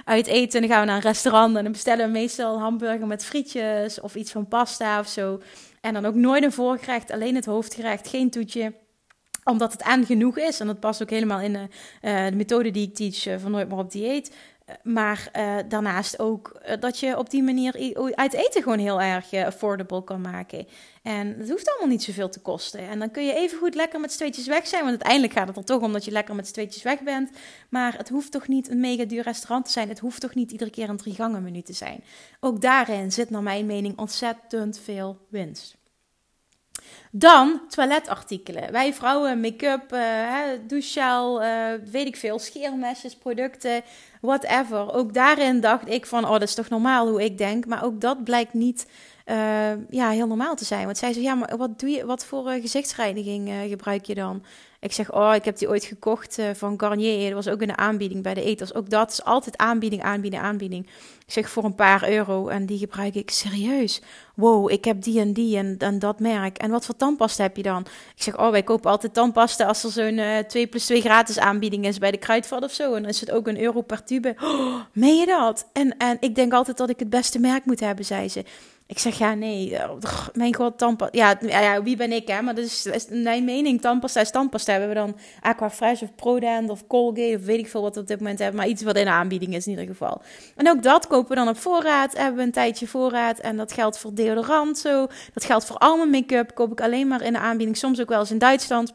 [0.06, 0.62] uit eten.
[0.62, 4.02] En dan gaan we naar een restaurant en dan bestellen we meestal hamburger met frietjes
[4.02, 5.40] of iets van pasta of zo.
[5.88, 8.74] En dan ook nooit een voorgerecht, alleen het hoofdgerecht, geen toetje
[9.44, 10.60] omdat het aan genoeg is.
[10.60, 11.68] En dat past ook helemaal in de,
[12.02, 14.36] uh, de methode die ik teach van Nooit meer op dieet.
[14.84, 15.32] Maar
[15.68, 20.68] daarnaast ook dat je op die manier uit eten gewoon heel erg affordable kan maken.
[21.04, 22.80] En het hoeft allemaal niet zoveel te kosten.
[22.80, 24.84] En dan kun je even goed lekker met z'n weg zijn.
[24.84, 27.30] Want uiteindelijk gaat het er toch om dat je lekker met z'n weg bent.
[27.70, 29.90] Maar het hoeft toch niet een mega duur restaurant te zijn.
[29.90, 32.04] Het hoeft toch niet iedere keer een drie gangen menu te zijn.
[32.40, 35.77] Ook daarin zit naar mijn mening ontzettend veel winst.
[37.12, 38.72] Dan toiletartikelen.
[38.72, 40.38] Wij vrouwen, make-up, uh,
[40.68, 41.50] douchegel, uh,
[41.92, 43.82] weet ik veel, scheermesjes, producten,
[44.22, 44.94] whatever.
[44.94, 47.66] Ook daarin dacht ik van, oh, dat is toch normaal hoe ik denk.
[47.66, 48.88] Maar ook dat blijkt niet
[49.26, 50.86] uh, ja, heel normaal te zijn.
[50.86, 54.44] Want zij zei, ja, maar wat, doe je, wat voor gezichtsreiniging gebruik je dan?
[54.88, 57.26] Ik zeg, oh, ik heb die ooit gekocht uh, van Garnier.
[57.26, 58.74] Dat was ook de aanbieding bij de eters.
[58.74, 60.86] Ook dat is altijd aanbieding, aanbieding, aanbieding.
[61.26, 64.02] Ik zeg voor een paar euro en die gebruik ik serieus.
[64.36, 66.58] Wow, ik heb die en die en, en dat merk.
[66.58, 67.82] En wat voor tandpasta heb je dan?
[68.16, 71.40] Ik zeg, oh, wij kopen altijd tandpasta als er zo'n uh, 2 plus 2 gratis
[71.40, 72.94] aanbieding is bij de Kruidvat of zo.
[72.94, 74.36] En dan is het ook een euro per tube.
[74.42, 75.68] Oh, meen je dat?
[75.74, 78.44] En, en ik denk altijd dat ik het beste merk moet hebben, zei ze.
[78.88, 79.98] Ik zeg, ja, nee, oh,
[80.34, 81.18] mijn god, tandpasta.
[81.18, 82.42] Ja, ja, wie ben ik, hè?
[82.42, 83.82] Maar dat is, is mijn mening.
[83.82, 84.72] Tandpasta is tandpasta.
[84.72, 88.08] Hebben we dan Aquafresh of Prodent of Colgate of weet ik veel wat we op
[88.08, 88.58] dit moment hebben.
[88.58, 90.22] Maar iets wat in de aanbieding is in ieder geval.
[90.56, 92.18] En ook dat kopen we dan op voorraad.
[92.18, 93.40] Hebben we een tijdje voorraad.
[93.40, 95.08] En dat geldt voor deodorant zo.
[95.34, 96.56] Dat geldt voor al mijn make-up.
[96.56, 97.78] Koop ik alleen maar in de aanbieding.
[97.78, 98.94] Soms ook wel eens in Duitsland.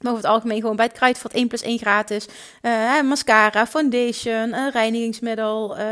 [0.00, 2.26] Maar over het algemeen gewoon bij het Kruidvat 1 plus 1 gratis.
[2.62, 5.84] Uh, mascara, foundation, een reinigingsmiddel, uh,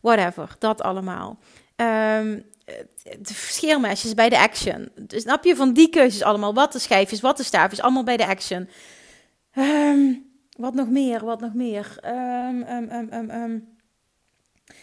[0.00, 0.56] whatever.
[0.58, 1.38] Dat allemaal.
[1.76, 4.88] Um, de scheermesjes bij de Action.
[4.94, 6.54] Dus snap je van die keuzes allemaal?
[6.54, 8.68] Wat de schijfjes, wat de staafjes, allemaal bij de Action.
[9.58, 11.98] Um, wat nog meer, wat nog meer?
[12.06, 13.68] Um,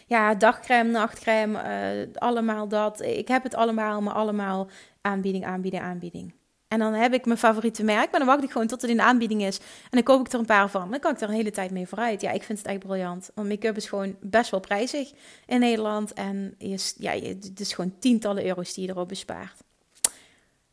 [0.08, 3.02] ja, dagcrème, nachtcrème, uh, allemaal dat.
[3.02, 4.70] Ik heb het allemaal, maar allemaal
[5.02, 6.34] aanbieding, aanbieding, aanbieding.
[6.70, 8.98] En dan heb ik mijn favoriete merk, maar dan wacht ik gewoon tot het in
[8.98, 9.58] de aanbieding is.
[9.58, 10.92] En dan koop ik er een paar van.
[10.92, 12.22] Dan kan ik er een hele tijd mee vooruit.
[12.22, 13.32] Ja, ik vind het echt briljant.
[13.34, 15.12] Want make-up is gewoon best wel prijzig
[15.46, 16.14] in Nederland.
[16.14, 19.62] En je, ja, het is gewoon tientallen euro's die je erop bespaart.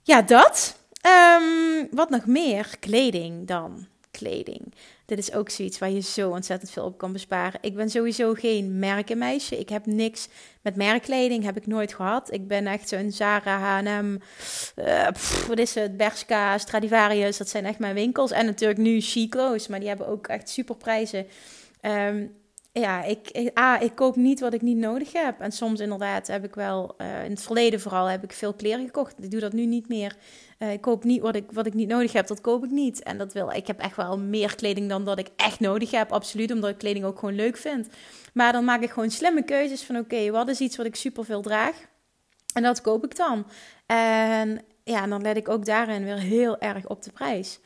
[0.02, 0.78] Ja, dat.
[1.06, 2.76] Um, wat nog meer?
[2.80, 3.86] Kleding dan.
[4.10, 4.74] Kleding.
[5.06, 7.60] Dit is ook zoiets waar je zo ontzettend veel op kan besparen.
[7.62, 9.58] Ik ben sowieso geen merkenmeisje.
[9.58, 10.28] Ik heb niks
[10.62, 12.32] met merkkleding, heb ik nooit gehad.
[12.32, 14.18] Ik ben echt zo'n Zara, H&M,
[14.76, 15.08] uh,
[15.48, 17.36] wat is het, Bershka, Stradivarius.
[17.36, 18.30] Dat zijn echt mijn winkels.
[18.30, 21.26] En natuurlijk nu Chiclo's, maar die hebben ook echt super prijzen.
[21.82, 22.34] Um,
[22.80, 25.40] ja, ik, ik, A, ik koop niet wat ik niet nodig heb.
[25.40, 28.84] En soms inderdaad heb ik wel, uh, in het verleden vooral, heb ik veel kleren
[28.84, 29.14] gekocht.
[29.22, 30.16] Ik doe dat nu niet meer.
[30.58, 33.02] Uh, ik koop niet wat ik, wat ik niet nodig heb, dat koop ik niet.
[33.02, 36.12] En dat wil, ik heb echt wel meer kleding dan dat ik echt nodig heb,
[36.12, 36.52] absoluut.
[36.52, 37.88] Omdat ik kleding ook gewoon leuk vind.
[38.32, 41.24] Maar dan maak ik gewoon slimme keuzes van oké, wat is iets wat ik super
[41.24, 41.76] veel draag?
[42.54, 43.46] En dat koop ik dan.
[43.86, 47.60] En ja, dan let ik ook daarin weer heel erg op de prijs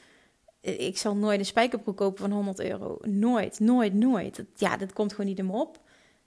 [0.60, 2.98] ik zal nooit een spijkerbroek kopen van 100 euro.
[3.02, 4.44] Nooit, nooit, nooit.
[4.56, 5.80] ja, dat komt gewoon niet me op.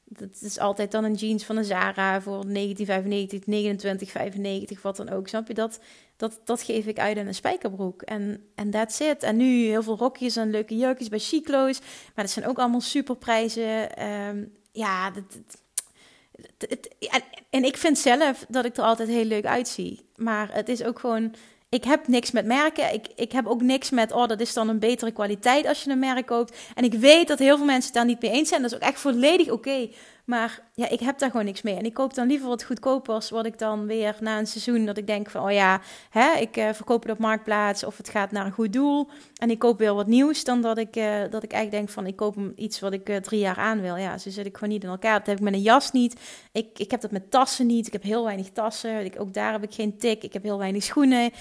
[0.04, 5.28] Dat is altijd dan een jeans van een Zara voor 1995, 29,95, wat dan ook.
[5.28, 5.54] Snap je?
[5.54, 5.80] Dat,
[6.18, 8.02] dat, dat geef ik uit in een spijkerbroek.
[8.02, 9.24] En, en that's it.
[9.24, 11.80] En nu heel veel rokjes en leuke jurkjes bij Chiclo's.
[11.80, 14.06] Maar dat zijn ook allemaal superprijzen.
[14.08, 15.24] Um, ja, dat,
[17.50, 20.06] en ik vind zelf dat ik er altijd heel leuk uitzie.
[20.16, 21.34] Maar het is ook gewoon
[21.74, 22.94] ik heb niks met merken.
[22.94, 25.92] Ik, ik heb ook niks met, oh, dat is dan een betere kwaliteit als je
[25.92, 26.58] een merk koopt.
[26.76, 28.62] En ik weet dat heel veel mensen het daar niet mee eens zijn.
[28.62, 29.90] Dat is ook echt volledig oké.
[30.26, 31.76] Maar ja, ik heb daar gewoon niks mee.
[31.76, 34.98] En ik koop dan liever wat goedkopers, wat ik dan weer na een seizoen, dat
[34.98, 38.32] ik denk van, oh ja, hè, ik uh, verkoop het op Marktplaats of het gaat
[38.32, 39.10] naar een goed doel.
[39.36, 42.08] En ik koop weer wat nieuws, dan dat ik, uh, dat ik eigenlijk denk van,
[42.08, 43.96] ik koop iets wat ik uh, drie jaar aan wil.
[43.96, 45.18] Ja, zo zit ik gewoon niet in elkaar.
[45.18, 46.20] Dat heb ik met een jas niet.
[46.52, 47.88] Ik, ik heb dat met tassen niet.
[47.88, 49.06] Ik heb heel weinig tassen.
[49.06, 50.24] Ik, ook daar heb ik geen tik.
[50.24, 51.32] Ik heb heel weinig schoenen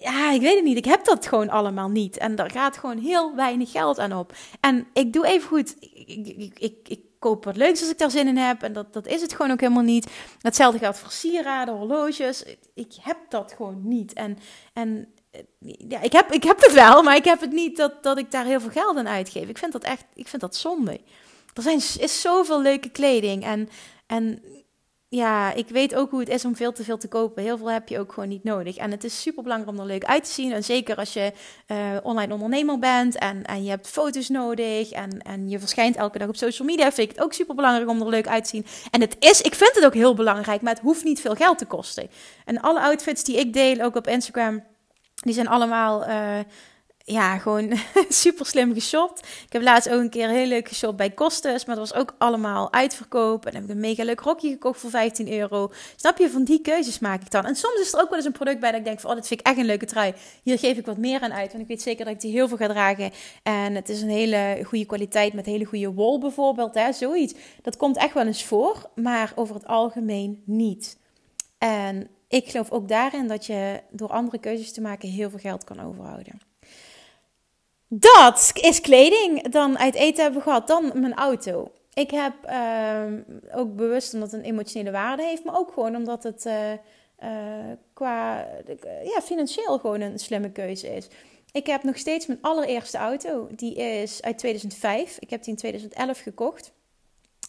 [0.00, 0.76] ja, ik weet het niet.
[0.76, 2.16] Ik heb dat gewoon allemaal niet.
[2.16, 4.32] En daar gaat gewoon heel weinig geld aan op.
[4.60, 5.76] En ik doe even goed.
[6.06, 8.62] Ik, ik, ik koop wat leuks als ik daar zin in heb.
[8.62, 10.10] En dat, dat is het gewoon ook helemaal niet.
[10.40, 12.44] Hetzelfde geldt voor sieraden, horloges.
[12.74, 14.12] Ik heb dat gewoon niet.
[14.12, 14.38] En,
[14.72, 15.14] en
[15.88, 18.30] ja, ik heb, ik heb het wel, maar ik heb het niet dat, dat ik
[18.30, 19.48] daar heel veel geld aan uitgeef.
[19.48, 21.00] Ik vind dat echt, ik vind dat zonde.
[21.54, 23.44] Er zijn, is zoveel leuke kleding.
[23.44, 23.68] En,
[24.06, 24.42] en
[25.14, 27.42] ja, ik weet ook hoe het is om veel te veel te kopen.
[27.42, 28.76] Heel veel heb je ook gewoon niet nodig.
[28.76, 30.52] En het is super belangrijk om er leuk uit te zien.
[30.52, 31.32] En zeker als je
[31.66, 36.18] uh, online ondernemer bent en, en je hebt foto's nodig en, en je verschijnt elke
[36.18, 38.50] dag op social media, vind ik het ook super belangrijk om er leuk uit te
[38.50, 38.66] zien.
[38.90, 41.58] En het is, ik vind het ook heel belangrijk, maar het hoeft niet veel geld
[41.58, 42.10] te kosten.
[42.44, 44.64] En alle outfits die ik deel, ook op Instagram,
[45.14, 46.08] die zijn allemaal.
[46.08, 46.38] Uh,
[47.04, 47.72] ja, gewoon
[48.08, 49.18] super slim geshopt.
[49.46, 52.14] Ik heb laatst ook een keer heel leuk geshopt bij Kostes, maar dat was ook
[52.18, 53.46] allemaal uitverkoop.
[53.46, 55.72] En heb ik een mega leuk rokje gekocht voor 15 euro.
[55.96, 57.44] Snap je, van die keuzes maak ik dan.
[57.44, 59.16] En soms is er ook wel eens een product bij dat ik denk van, oh,
[59.16, 60.14] dit vind ik echt een leuke trui.
[60.42, 62.48] Hier geef ik wat meer aan uit, want ik weet zeker dat ik die heel
[62.48, 63.10] veel ga dragen.
[63.42, 67.34] En het is een hele goede kwaliteit met hele goede wol bijvoorbeeld, hè, zoiets.
[67.62, 70.98] Dat komt echt wel eens voor, maar over het algemeen niet.
[71.58, 75.64] En ik geloof ook daarin dat je door andere keuzes te maken heel veel geld
[75.64, 76.51] kan overhouden.
[77.94, 79.48] Dat is kleding.
[79.48, 80.66] Dan uit eten hebben gehad.
[80.66, 81.70] Dan mijn auto.
[81.94, 86.22] Ik heb uh, ook bewust omdat het een emotionele waarde heeft, maar ook gewoon omdat
[86.22, 86.78] het uh, uh,
[87.92, 88.46] qua
[89.04, 91.08] ja, financieel gewoon een slimme keuze is.
[91.52, 93.48] Ik heb nog steeds mijn allereerste auto.
[93.56, 95.16] Die is uit 2005.
[95.18, 96.72] Ik heb die in 2011 gekocht.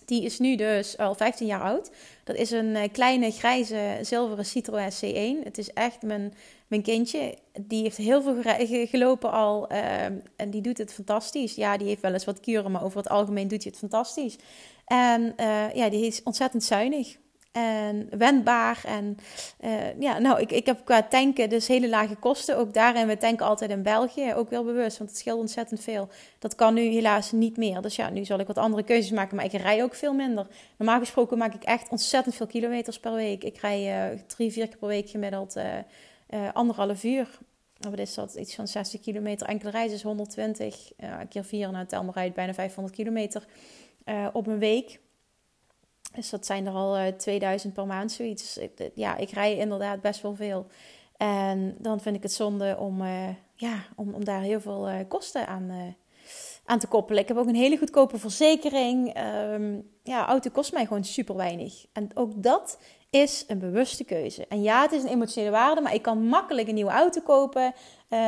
[0.06, 1.92] Die is nu dus al 15 jaar oud.
[2.24, 5.44] Dat is een eh, kleine grijze zilveren Citroën C1.
[5.44, 6.34] Het is echt mijn,
[6.74, 7.38] mijn kindje.
[7.60, 8.42] Die heeft heel veel
[8.88, 11.56] gelopen al ehm, en die doet het fantastisch.
[11.56, 14.38] Ja, die heeft wel eens wat kuren, maar over het algemeen doet hij het fantastisch.
[14.86, 17.18] En uh, ja, die is ontzettend zuinig
[17.52, 18.82] en wendbaar.
[18.86, 19.18] En
[19.62, 22.58] uh, ja, nou, ik, ik heb qua tanken dus hele lage kosten.
[22.58, 26.10] Ook daarin, we tanken altijd in België, ook wel bewust, want het scheelt ontzettend veel.
[26.40, 27.82] Dat kan nu helaas niet meer.
[27.82, 30.48] Dus ja, nu zal ik wat andere keuzes maken, maar ik rij ook veel minder.
[30.78, 33.44] Normaal gesproken maak ik echt ontzettend veel kilometers per week.
[33.44, 35.56] Ik rij uh, drie, vier keer per week gemiddeld
[36.54, 37.40] anderhalf uur.
[37.80, 38.36] Wat is dat?
[38.36, 39.48] Iets van 60 kilometer.
[39.48, 40.92] Enkele reizen is 120.
[41.30, 43.46] keer vier, nou tel maar uit, bijna 500 kilometer
[44.34, 45.00] op een week.
[46.16, 48.58] Dus dat zijn er al uh, eh, 2000 per maand zoiets.
[48.58, 50.68] Eh, ja, ik rij inderdaad best wel veel.
[51.18, 54.96] En dan vind ik het zonde om, uh, ja, om, om daar heel veel uh,
[55.08, 55.96] kosten aan,
[56.66, 57.22] aan te koppelen.
[57.22, 59.18] Ik heb ook een hele goedkope verzekering.
[59.52, 61.86] Um, ja, auto kost mij gewoon super weinig.
[61.94, 62.80] En ook dat
[63.14, 64.46] is een bewuste keuze.
[64.48, 67.74] En ja, het is een emotionele waarde, maar ik kan makkelijk een nieuwe auto kopen.
[68.10, 68.20] Uh,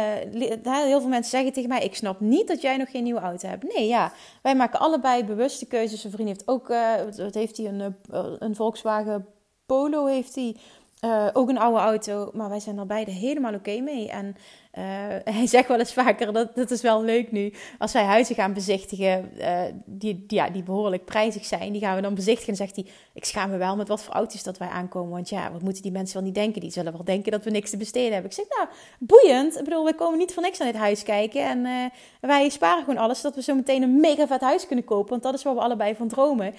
[0.63, 3.47] heel veel mensen zeggen tegen mij: Ik snap niet dat jij nog geen nieuwe auto
[3.47, 3.75] hebt.
[3.75, 4.11] Nee, ja,
[4.41, 6.03] wij maken allebei bewuste keuzes.
[6.03, 7.95] Een vriend heeft ook, uh, wat heeft hij, een,
[8.39, 9.27] een Volkswagen
[9.65, 10.55] Polo heeft hij.
[11.01, 14.09] Uh, ook een oude auto, maar wij zijn er beide helemaal oké mee.
[14.09, 14.35] En
[14.73, 14.83] uh,
[15.37, 18.53] hij zegt wel eens vaker, dat, dat is wel leuk nu, als wij huizen gaan
[18.53, 22.49] bezichtigen uh, die, die, ja, die behoorlijk prijzig zijn, die gaan we dan bezichtigen.
[22.49, 25.11] En zegt hij, ik schaam me wel met wat voor auto's dat wij aankomen.
[25.11, 26.61] Want ja, wat moeten die mensen wel niet denken?
[26.61, 28.31] Die zullen wel denken dat we niks te besteden hebben.
[28.31, 28.67] Ik zeg, nou,
[28.99, 29.57] boeiend.
[29.57, 31.41] Ik bedoel, we komen niet voor niks aan dit huis kijken.
[31.41, 31.91] En
[32.21, 35.09] wij sparen gewoon alles, zodat we zo meteen een mega vet huis kunnen kopen.
[35.09, 36.53] Want dat is waar we allebei van dromen.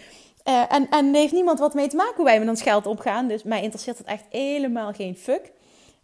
[0.49, 3.28] Uh, en, en heeft niemand wat mee te maken hoe wij met ons geld opgaan.
[3.28, 5.53] Dus mij interesseert het echt helemaal geen fuck.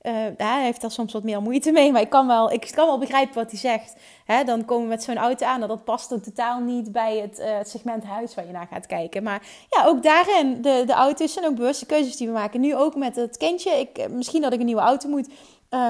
[0.03, 2.87] Uh, hij heeft daar soms wat meer moeite mee, maar ik kan wel, ik kan
[2.87, 3.97] wel begrijpen wat hij zegt.
[4.25, 7.39] Hè, dan komen we met zo'n auto aan, dat past dan totaal niet bij het,
[7.39, 9.23] uh, het, segment huis waar je naar gaat kijken.
[9.23, 12.61] Maar ja, ook daarin, de, de auto's zijn ook bewuste keuzes die we maken.
[12.61, 15.29] Nu ook met het kindje, ik, misschien dat ik een nieuwe auto moet,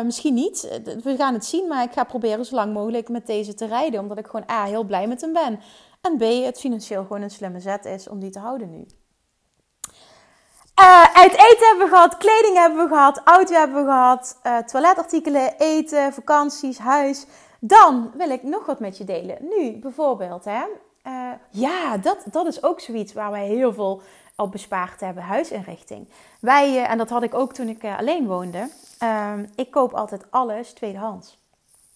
[0.04, 0.80] misschien niet.
[1.02, 4.00] We gaan het zien, maar ik ga proberen zo lang mogelijk met deze te rijden.
[4.00, 5.60] Omdat ik gewoon A, heel blij met hem ben.
[6.02, 8.86] En B, het financieel gewoon een slimme zet is om die te houden nu.
[10.80, 14.58] Uh, uit eten hebben we gehad, kleding hebben we gehad, auto hebben we gehad, uh,
[14.58, 17.26] toiletartikelen, eten, vakanties, huis.
[17.60, 19.38] Dan wil ik nog wat met je delen.
[19.40, 20.64] Nu bijvoorbeeld, hè.
[21.06, 24.02] Uh, ja, dat, dat is ook zoiets waar wij heel veel
[24.36, 25.22] op bespaard hebben.
[25.22, 26.08] Huisinrichting.
[26.40, 28.68] Wij, en dat had ik ook toen ik alleen woonde.
[28.98, 31.41] Ehm, ik koop altijd alles tweedehands.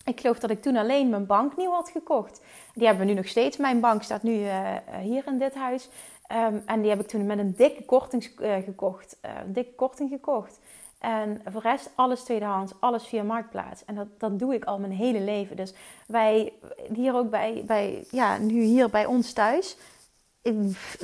[0.06, 2.40] Ik geloof dat ik toen alleen mijn bank nieuw had gekocht.
[2.74, 3.56] Die hebben we nu nog steeds.
[3.56, 5.88] Mijn bank staat nu uh, hier in dit huis.
[6.32, 9.16] Um, en die heb ik toen met een dikke korting uh, gekocht.
[9.24, 10.58] Uh, een dikke korting gekocht.
[10.98, 13.84] En voor de rest alles tweedehands, alles via Marktplaats.
[13.84, 15.56] En dat, dat doe ik al mijn hele leven.
[15.56, 15.74] Dus
[16.06, 16.52] wij,
[16.92, 19.76] hier ook bij, bij ja, nu hier bij ons thuis,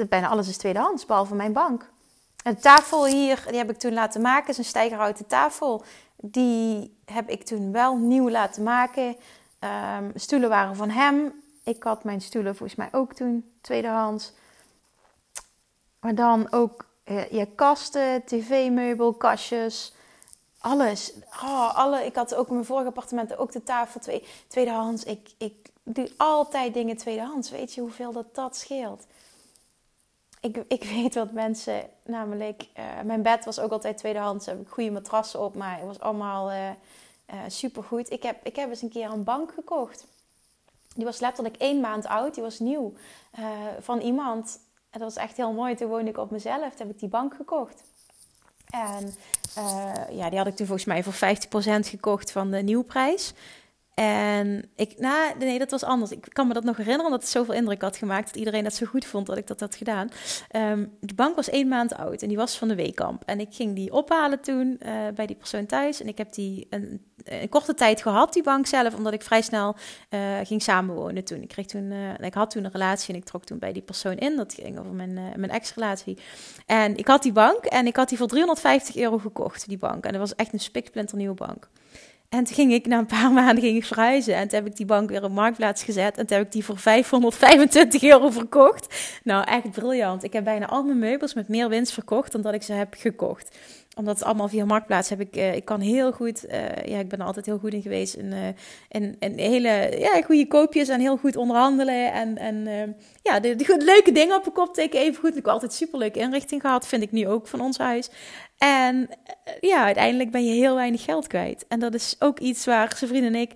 [0.08, 1.90] bijna alles is tweedehands, behalve mijn bank.
[2.44, 5.82] Een tafel hier, die heb ik toen laten maken, is een stijgerhouten tafel.
[6.24, 9.16] Die heb ik toen wel nieuw laten maken.
[9.96, 11.42] Um, stoelen waren van hem.
[11.64, 14.32] Ik had mijn stoelen volgens mij ook toen tweedehands.
[16.00, 19.94] Maar dan ook uh, je kasten, tv-meubel, kastjes,
[20.58, 21.12] alles.
[21.42, 25.04] Oh, alle, ik had ook in mijn vorige appartementen ook de tafel twee, tweedehands.
[25.04, 27.50] Ik, ik doe altijd dingen tweedehands.
[27.50, 29.06] Weet je hoeveel dat, dat scheelt?
[30.42, 34.46] Ik, ik weet wat mensen, namelijk, uh, mijn bed was ook altijd tweedehands.
[34.46, 38.10] Heb ik goede matrassen op, maar het was allemaal uh, uh, supergoed.
[38.10, 40.06] Ik heb, ik heb eens een keer een bank gekocht.
[40.94, 42.92] Die was letterlijk één maand oud, die was nieuw.
[43.80, 45.74] van iemand en dat was echt heel mooi.
[45.74, 46.78] Toen woonde ik op mezelf.
[46.78, 47.82] Heb ik die bank gekocht.
[48.70, 49.14] En
[50.10, 51.16] ja, die had ik toen volgens mij voor 50%
[51.88, 53.32] gekocht van de nieuwprijs.
[53.94, 56.10] En ik, nou, nee, dat was anders.
[56.10, 58.26] Ik kan me dat nog herinneren, omdat het zoveel indruk had gemaakt.
[58.26, 60.10] Dat iedereen dat zo goed vond dat ik dat had gedaan.
[60.56, 63.22] Um, die bank was één maand oud en die was van de weekamp.
[63.26, 66.00] En ik ging die ophalen toen uh, bij die persoon thuis.
[66.00, 67.02] En ik heb die een,
[67.48, 69.76] korte tijd gehad, die bank zelf, omdat ik vrij snel
[70.10, 71.42] uh, ging samenwonen toen.
[71.42, 73.82] Ik, kreeg toen uh, ik had toen een relatie en ik trok toen bij die
[73.82, 74.36] persoon in.
[74.36, 76.18] Dat ging over mijn, mijn ex-relatie.
[76.66, 80.04] En ik had die bank en ik had die voor 350 euro gekocht, die bank.
[80.04, 81.68] En dat was echt een spiksplinter nieuwe bank.
[82.32, 84.34] En toen ging ik na een paar maanden ging ik verhuizen.
[84.34, 86.18] En toen heb ik die bank weer op marktplaats gezet.
[86.18, 88.94] En toen heb ik die voor 525 euro verkocht.
[89.24, 90.24] Nou, echt briljant.
[90.24, 92.94] Ik heb bijna al mijn meubels met meer winst verkocht dan dat ik ze heb
[92.98, 93.56] gekocht.
[93.94, 95.36] Omdat het allemaal via marktplaats heb ik...
[95.36, 96.44] Uh, ik kan heel goed...
[96.46, 96.52] Uh,
[96.84, 98.14] ja, ik ben er altijd heel goed in geweest.
[98.14, 98.38] In, uh,
[98.88, 102.12] in, in hele ja, goede koopjes en heel goed onderhandelen.
[102.12, 105.30] En, en ja, de, leuke dingen op een kop teken even goed.
[105.30, 106.86] Ik heb altijd superleuke inrichting gehad.
[106.86, 108.10] Vind ik nu ook van ons huis.
[108.58, 109.08] En
[109.60, 111.64] ja, uiteindelijk ben je heel weinig geld kwijt.
[111.68, 113.52] En dat is ook iets waar zijn vrienden en ik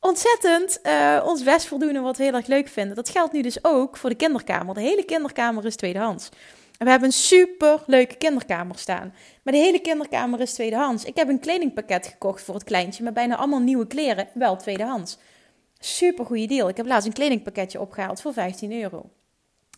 [0.00, 0.80] ontzettend
[1.24, 2.96] ons best voldoen en wat we heel erg leuk vinden.
[2.96, 4.74] Dat geldt nu dus ook voor de kinderkamer.
[4.74, 6.28] De hele kinderkamer is tweedehands.
[6.78, 9.14] En we hebben een super leuke kinderkamer staan.
[9.42, 11.04] Maar de hele kinderkamer is tweedehands.
[11.04, 15.18] Ik heb een kledingpakket gekocht voor het kleintje met bijna allemaal nieuwe kleren, wel tweedehands.
[15.78, 16.68] Super goede deal.
[16.68, 19.10] Ik heb laatst een kledingpakketje opgehaald voor 15 euro.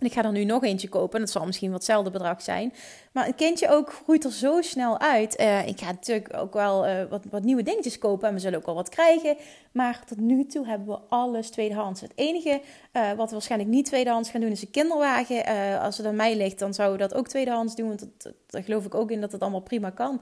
[0.00, 1.20] En ik ga er nu nog eentje kopen.
[1.20, 2.72] Dat zal misschien wat hetzelfde bedrag zijn.
[3.12, 5.40] Maar een kindje ook groeit er zo snel uit.
[5.40, 8.28] Uh, ik ga natuurlijk ook wel uh, wat, wat nieuwe dingetjes kopen.
[8.28, 9.36] En we zullen ook wel wat krijgen.
[9.72, 12.00] Maar tot nu toe hebben we alles tweedehands.
[12.00, 12.60] Het enige
[12.92, 15.46] uh, wat we waarschijnlijk niet tweedehands gaan doen is een kinderwagen.
[15.80, 17.88] als het aan mij ligt, dan zouden we dat ook tweedehands doen.
[17.88, 18.06] Want
[18.46, 20.20] daar geloof ik ook in dat het allemaal prima kan.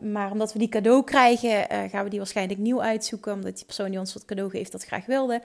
[0.00, 3.32] maar omdat we die cadeau krijgen, gaan we die waarschijnlijk nieuw uitzoeken.
[3.32, 5.42] Omdat die persoon die ons dat cadeau geeft dat graag wilde.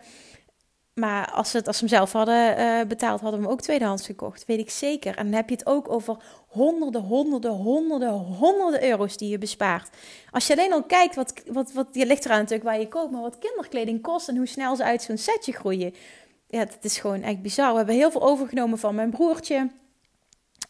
[0.95, 4.05] Maar als, het, als ze hem zelf hadden uh, betaald, hadden we hem ook tweedehands
[4.05, 4.45] gekocht.
[4.45, 5.17] Weet ik zeker.
[5.17, 6.17] En dan heb je het ook over
[6.47, 9.89] honderden, honderden, honderden, honderden euro's die je bespaart.
[10.31, 13.11] Als je alleen al kijkt, wat, wat, wat, je ligt eraan natuurlijk waar je koopt,
[13.11, 15.93] maar wat kinderkleding kost en hoe snel ze uit zo'n setje groeien.
[16.47, 17.71] Ja, dat is gewoon echt bizar.
[17.71, 19.69] We hebben heel veel overgenomen van mijn broertje.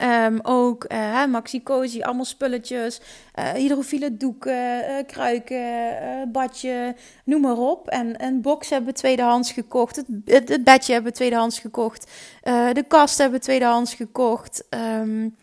[0.03, 3.01] Um, ook uh, maxi cozy, allemaal spulletjes,
[3.39, 7.87] uh, hydrofiele doeken, uh, kruiken, badje, noem maar op.
[7.87, 12.11] En een box hebben we tweedehands gekocht, het, het, het bedje hebben we tweedehands gekocht,
[12.73, 14.63] de kast hebben we tweedehands gekocht.
[14.69, 15.35] Um,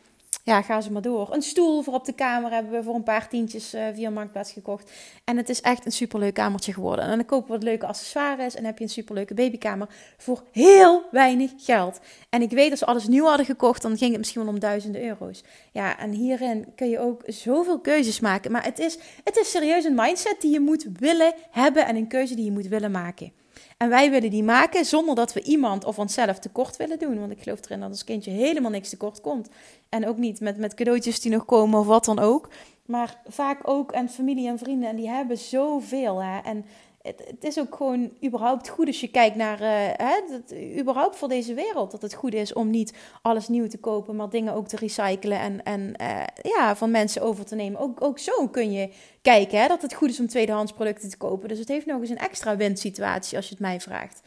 [0.45, 1.35] ja, ga ze maar door.
[1.35, 4.53] Een stoel voor op de kamer hebben we voor een paar tientjes uh, via Marktplaats
[4.53, 4.91] gekocht.
[5.25, 7.05] En het is echt een superleuk kamertje geworden.
[7.05, 11.03] En dan kopen we wat leuke accessoires en heb je een superleuke babykamer voor heel
[11.11, 12.01] weinig geld.
[12.31, 14.61] En ik weet, als we alles nieuw hadden gekocht, dan ging het misschien wel om
[14.61, 15.45] duizenden euro's.
[15.73, 18.53] Ja, en hierin kun je ook zoveel keuzes maken.
[18.53, 22.09] Maar het is, het is serieus een mindset die je moet willen hebben en een
[22.09, 23.42] keuze die je moet willen maken.
[23.83, 27.19] En wij willen die maken zonder dat we iemand of onszelf tekort willen doen.
[27.19, 29.49] Want ik geloof erin dat ons kindje helemaal niks tekort komt.
[29.89, 32.49] En ook niet met, met cadeautjes die nog komen of wat dan ook.
[32.87, 34.89] Maar vaak ook en familie en vrienden.
[34.89, 36.23] En die hebben zoveel.
[36.23, 36.39] Hè?
[36.39, 36.65] En
[37.03, 41.29] het, is ook gewoon überhaupt goed als je kijkt naar, uh, hè, dat, überhaupt voor
[41.29, 42.93] deze wereld, dat het goed is om niet
[43.23, 47.23] alles nieuw te kopen, maar dingen ook te recyclen en, en uh, ja, van mensen
[47.23, 47.81] over te nemen.
[47.81, 48.93] Ook, ook zo kun je
[49.23, 51.49] kijken hè, dat het goed is om tweedehands producten te kopen.
[51.49, 54.21] Dus het heeft nog eens een extra winsituatie als je het mij vraagt.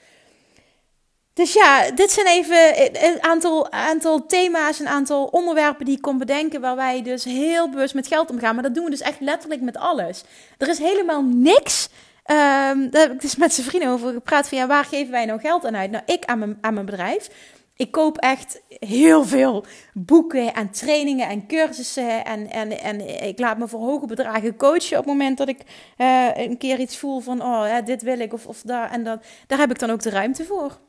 [1.33, 2.73] Dus ja, dit zijn even
[3.05, 7.69] een aantal, aantal thema's, een aantal onderwerpen die ik kon bedenken waar wij dus heel
[7.69, 8.53] bewust met geld omgaan.
[8.53, 10.23] Maar dat doen we dus echt letterlijk met alles.
[10.57, 11.89] Er is helemaal niks
[12.31, 15.25] Um, daar heb ik dus met zijn vrienden over gepraat van ja, waar geven wij
[15.25, 15.91] nou geld aan uit?
[15.91, 17.29] Nou, ik aan mijn, aan mijn bedrijf.
[17.75, 22.25] Ik koop echt heel veel boeken en trainingen en cursussen.
[22.25, 25.59] En, en, en ik laat me voor hoge bedragen coachen op het moment dat ik
[25.97, 28.91] uh, een keer iets voel van oh, dit wil ik of, of daar.
[28.91, 30.79] En dan, daar heb ik dan ook de ruimte voor.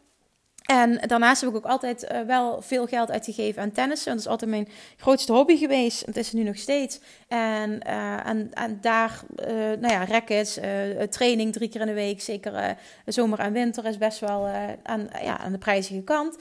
[0.66, 4.10] En daarnaast heb ik ook altijd uh, wel veel geld uitgegeven aan tennissen.
[4.10, 6.06] Dat is altijd mijn grootste hobby geweest.
[6.06, 7.00] Het is nu nog steeds.
[7.28, 10.58] En, uh, en, daar, uh, nou ja, rackets,
[11.10, 12.20] training drie keer in de week.
[12.20, 14.46] Zeker zomer en winter is best wel
[14.82, 16.36] aan, ja, aan de prijzige kant.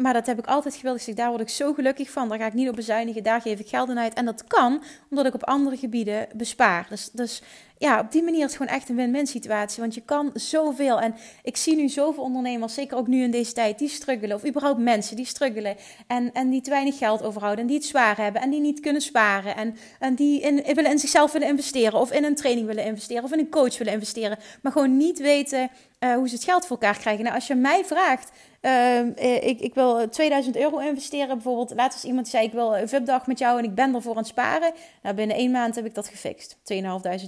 [0.00, 0.96] Maar dat heb ik altijd gewild.
[0.96, 2.28] Ik zeg, daar word ik zo gelukkig van.
[2.28, 3.22] Daar ga ik niet op bezuinigen.
[3.22, 4.14] Daar geef ik geld aan uit.
[4.14, 6.86] En dat kan omdat ik op andere gebieden bespaar.
[6.88, 7.42] Dus, dus
[7.80, 9.80] ja, op die manier is het gewoon echt een win-win situatie.
[9.80, 11.00] Want je kan zoveel.
[11.00, 14.36] En ik zie nu zoveel ondernemers, zeker ook nu in deze tijd, die struggelen.
[14.36, 15.76] Of überhaupt mensen die struggelen.
[16.06, 17.60] En, en die te weinig geld overhouden.
[17.60, 18.42] En die het zwaar hebben.
[18.42, 19.56] En die niet kunnen sparen.
[19.56, 22.00] En, en die in, willen in zichzelf willen investeren.
[22.00, 23.24] Of in een training willen investeren.
[23.24, 24.38] Of in een coach willen investeren.
[24.62, 25.70] Maar gewoon niet weten
[26.00, 27.24] uh, hoe ze het geld voor elkaar krijgen.
[27.24, 28.30] Nou, als je mij vraagt
[28.62, 29.06] uh,
[29.48, 31.28] ik, ik wil 2000 euro investeren.
[31.28, 34.12] Bijvoorbeeld, laatst als iemand zei: Ik wil een VIP-dag met jou en ik ben ervoor
[34.12, 34.72] aan het sparen.
[35.02, 36.56] Nou, binnen één maand heb ik dat gefixt.
[36.72, 36.78] 2.500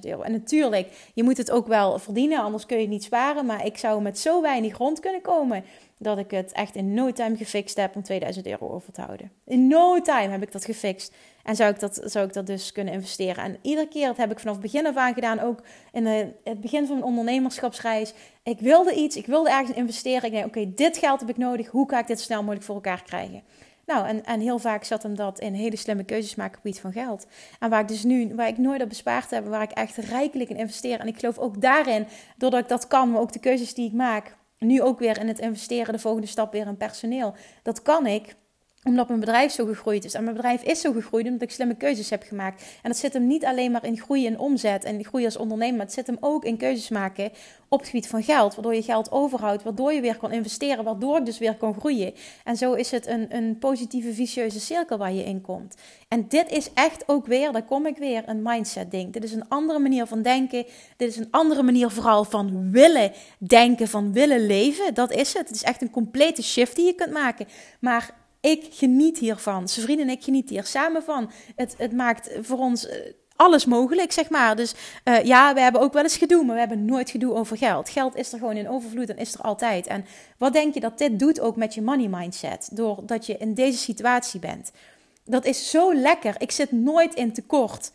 [0.03, 0.23] euro.
[0.23, 3.47] En natuurlijk, je moet het ook wel verdienen, anders kun je het niet sparen.
[3.47, 5.65] Maar ik zou met zo weinig rond kunnen komen
[6.03, 9.31] dat ik het echt in no time gefixt heb om 2000 euro over te houden.
[9.45, 11.15] In no time heb ik dat gefixt.
[11.43, 13.45] En zou ik dat, zou ik dat dus kunnen investeren.
[13.45, 16.07] En iedere keer, dat heb ik vanaf begin af aan gedaan, ook in
[16.45, 18.15] het begin van mijn ondernemerschapsreis.
[18.43, 20.25] Ik wilde iets, ik wilde ergens investeren.
[20.25, 21.69] Ik denk, oké, dit geld heb ik nodig.
[21.69, 23.43] Hoe kan ik dit snel mogelijk voor elkaar krijgen?
[23.87, 26.81] Nou, en, en heel vaak zat hem dat in hele slimme keuzes maken op gebied
[26.81, 27.27] van geld.
[27.59, 30.51] En waar ik dus nu, waar ik nooit op bespaard heb, waar ik echt rijkelijk
[30.51, 31.01] in investeer.
[31.01, 33.93] En ik geloof ook daarin, doordat ik dat kan, maar ook de keuzes die ik
[33.93, 37.35] maak, nu ook weer in het investeren, de volgende stap weer in personeel.
[37.63, 38.35] Dat kan ik
[38.85, 40.15] omdat mijn bedrijf zo gegroeid is.
[40.15, 42.63] En mijn bedrijf is zo gegroeid omdat ik slimme keuzes heb gemaakt.
[42.63, 45.77] En dat zit hem niet alleen maar in groei en omzet en groei als ondernemer.
[45.77, 47.31] Maar het zit hem ook in keuzes maken
[47.69, 48.55] op het gebied van geld.
[48.55, 49.63] Waardoor je geld overhoudt.
[49.63, 50.85] Waardoor je weer kan investeren.
[50.85, 52.15] Waardoor ik dus weer kan groeien.
[52.45, 55.77] En zo is het een, een positieve, vicieuze cirkel waar je in komt.
[56.09, 59.13] En dit is echt ook weer, daar kom ik weer, een mindset ding.
[59.13, 60.65] Dit is een andere manier van denken.
[60.97, 64.95] Dit is een andere manier vooral van willen denken, van willen leven.
[64.95, 65.49] Dat is het.
[65.49, 67.47] Het is echt een complete shift die je kunt maken.
[67.81, 69.69] Maar ik geniet hiervan.
[69.69, 71.31] Zijn vrienden en ik genieten hier samen van.
[71.57, 72.97] Het, het maakt voor ons eh,
[73.37, 74.57] alles mogelijk, zeg maar.
[74.57, 74.75] Dus
[75.05, 77.89] uh, ja, we hebben ook wel eens gedoe, maar we hebben nooit gedoe over geld.
[77.89, 79.87] Geld is er gewoon in overvloed en is er altijd.
[79.87, 80.05] En
[80.39, 82.69] wat denk je dat dit doet ook met je money mindset?
[82.73, 84.73] Doordat je in deze situatie bent.
[85.25, 86.35] Dat is zo lekker.
[86.39, 87.93] Ik zit nooit in tekort.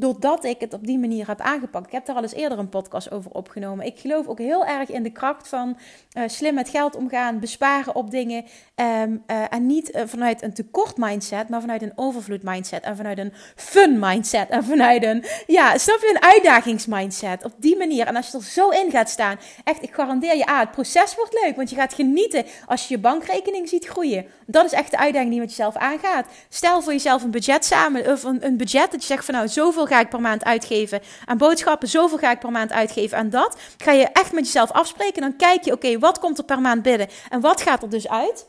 [0.00, 1.86] Doordat ik het op die manier heb aangepakt.
[1.86, 3.86] Ik heb daar al eens eerder een podcast over opgenomen.
[3.86, 5.78] Ik geloof ook heel erg in de kracht van
[6.16, 8.44] uh, slim met geld omgaan, besparen op dingen.
[8.74, 12.82] Um, uh, en niet uh, vanuit een tekort mindset, maar vanuit een overvloed mindset.
[12.82, 14.48] En vanuit een fun mindset.
[14.48, 17.44] En vanuit een, ja, snap je, een uitdagingsmindset.
[17.44, 18.06] Op die manier.
[18.06, 21.14] En als je er zo in gaat staan, echt, ik garandeer je, ah, het proces
[21.14, 21.56] wordt leuk.
[21.56, 24.26] Want je gaat genieten als je je bankrekening ziet groeien.
[24.46, 26.26] Dat is echt de uitdaging die met jezelf aangaat.
[26.48, 29.48] Stel voor jezelf een budget samen, of een, een budget dat je zegt van nou,
[29.48, 33.30] zoveel ga ik per maand uitgeven aan boodschappen, zoveel ga ik per maand uitgeven aan
[33.30, 33.56] dat.
[33.78, 35.22] Ga je echt met jezelf afspreken.
[35.22, 38.08] Dan kijk je, oké, wat komt er per maand binnen en wat gaat er dus
[38.08, 38.46] uit?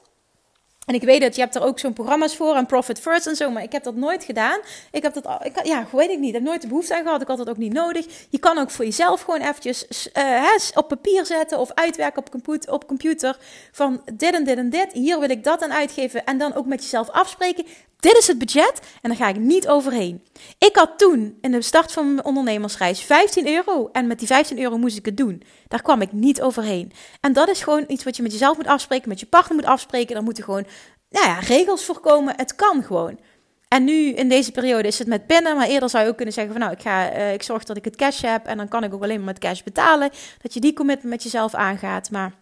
[0.89, 3.35] En ik weet dat je hebt er ook zo'n programma's voor en Profit First en
[3.35, 4.59] zo, maar ik heb dat nooit gedaan.
[4.91, 6.27] Ik heb dat, ik, ja, weet ik niet.
[6.27, 7.21] Ik heb nooit de behoefte aan gehad.
[7.21, 8.05] Ik had dat ook niet nodig.
[8.29, 12.23] Je kan ook voor jezelf gewoon eventjes uh, op papier zetten of uitwerken
[12.69, 13.37] op computer
[13.71, 14.91] van dit en dit en dit.
[14.91, 17.65] Hier wil ik dat aan uitgeven en dan ook met jezelf afspreken.
[17.99, 20.23] Dit is het budget en daar ga ik niet overheen.
[20.57, 24.59] Ik had toen in de start van mijn ondernemersreis 15 euro en met die 15
[24.59, 25.43] euro moest ik het doen.
[25.67, 26.91] Daar kwam ik niet overheen.
[27.21, 29.65] En dat is gewoon iets wat je met jezelf moet afspreken, met je partner moet
[29.65, 30.13] afspreken.
[30.13, 30.65] Daar moeten gewoon
[31.09, 32.33] nou ja, regels voorkomen.
[32.37, 33.19] Het kan gewoon.
[33.67, 36.33] En nu in deze periode is het met pinnen, maar eerder zou je ook kunnen
[36.33, 38.67] zeggen van nou, ik, ga, uh, ik zorg dat ik het cash heb en dan
[38.67, 40.09] kan ik ook alleen maar met cash betalen.
[40.41, 42.11] Dat je die commitment met jezelf aangaat.
[42.11, 42.33] Maar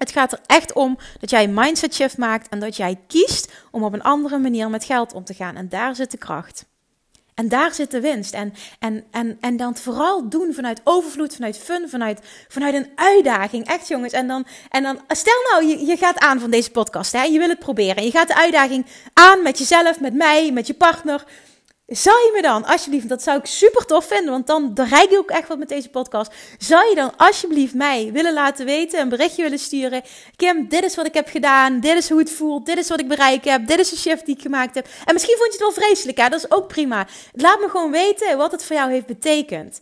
[0.00, 3.52] het gaat er echt om dat jij een mindset shift maakt en dat jij kiest
[3.70, 5.56] om op een andere manier met geld om te gaan.
[5.56, 6.64] En daar zit de kracht.
[7.34, 8.34] En daar zit de winst.
[8.34, 13.66] En, en, en, en dan vooral doen vanuit overvloed, vanuit fun, vanuit, vanuit een uitdaging.
[13.66, 14.12] Echt jongens.
[14.12, 17.12] En dan, en dan stel nou, je, je gaat aan van deze podcast.
[17.12, 17.22] Hè?
[17.22, 18.04] Je wil het proberen.
[18.04, 21.24] Je gaat de uitdaging aan met jezelf, met mij, met je partner.
[21.90, 25.18] Zou je me dan, alsjeblieft, dat zou ik super tof vinden, want dan bereik ik
[25.18, 26.32] ook echt wat met deze podcast.
[26.58, 30.02] Zou je dan alsjeblieft mij willen laten weten, een berichtje willen sturen?
[30.36, 33.00] Kim, dit is wat ik heb gedaan, dit is hoe het voelt, dit is wat
[33.00, 34.88] ik bereikt heb, dit is de shift die ik gemaakt heb.
[35.04, 36.28] En misschien vond je het wel vreselijk, hè?
[36.28, 37.06] dat is ook prima.
[37.32, 39.80] Laat me gewoon weten wat het voor jou heeft betekend.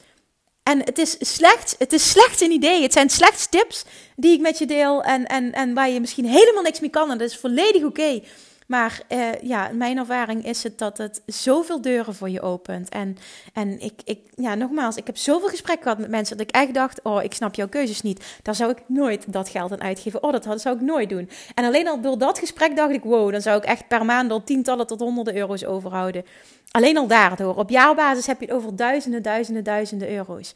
[0.63, 2.83] En het is slecht, het is slecht een idee.
[2.83, 3.85] Het zijn slechts tips
[4.17, 7.11] die ik met je deel en, en, en waar je misschien helemaal niks mee kan.
[7.11, 8.21] En dat is volledig oké.
[8.69, 12.89] Maar uh, ja, mijn ervaring is het dat het zoveel deuren voor je opent.
[12.89, 13.17] En,
[13.53, 16.75] en ik, ik, ja, nogmaals, ik heb zoveel gesprekken gehad met mensen dat ik echt
[16.75, 18.39] dacht: Oh, ik snap jouw keuzes niet.
[18.43, 20.23] Daar zou ik nooit dat geld aan uitgeven.
[20.23, 21.31] Oh, dat zou ik nooit doen.
[21.55, 24.31] En alleen al door dat gesprek dacht ik: Wow, dan zou ik echt per maand
[24.31, 26.25] al tientallen tot honderden euro's overhouden.
[26.71, 27.57] Alleen al daardoor.
[27.57, 30.55] Op jaarbasis heb je het over duizenden, duizenden, duizenden euro's.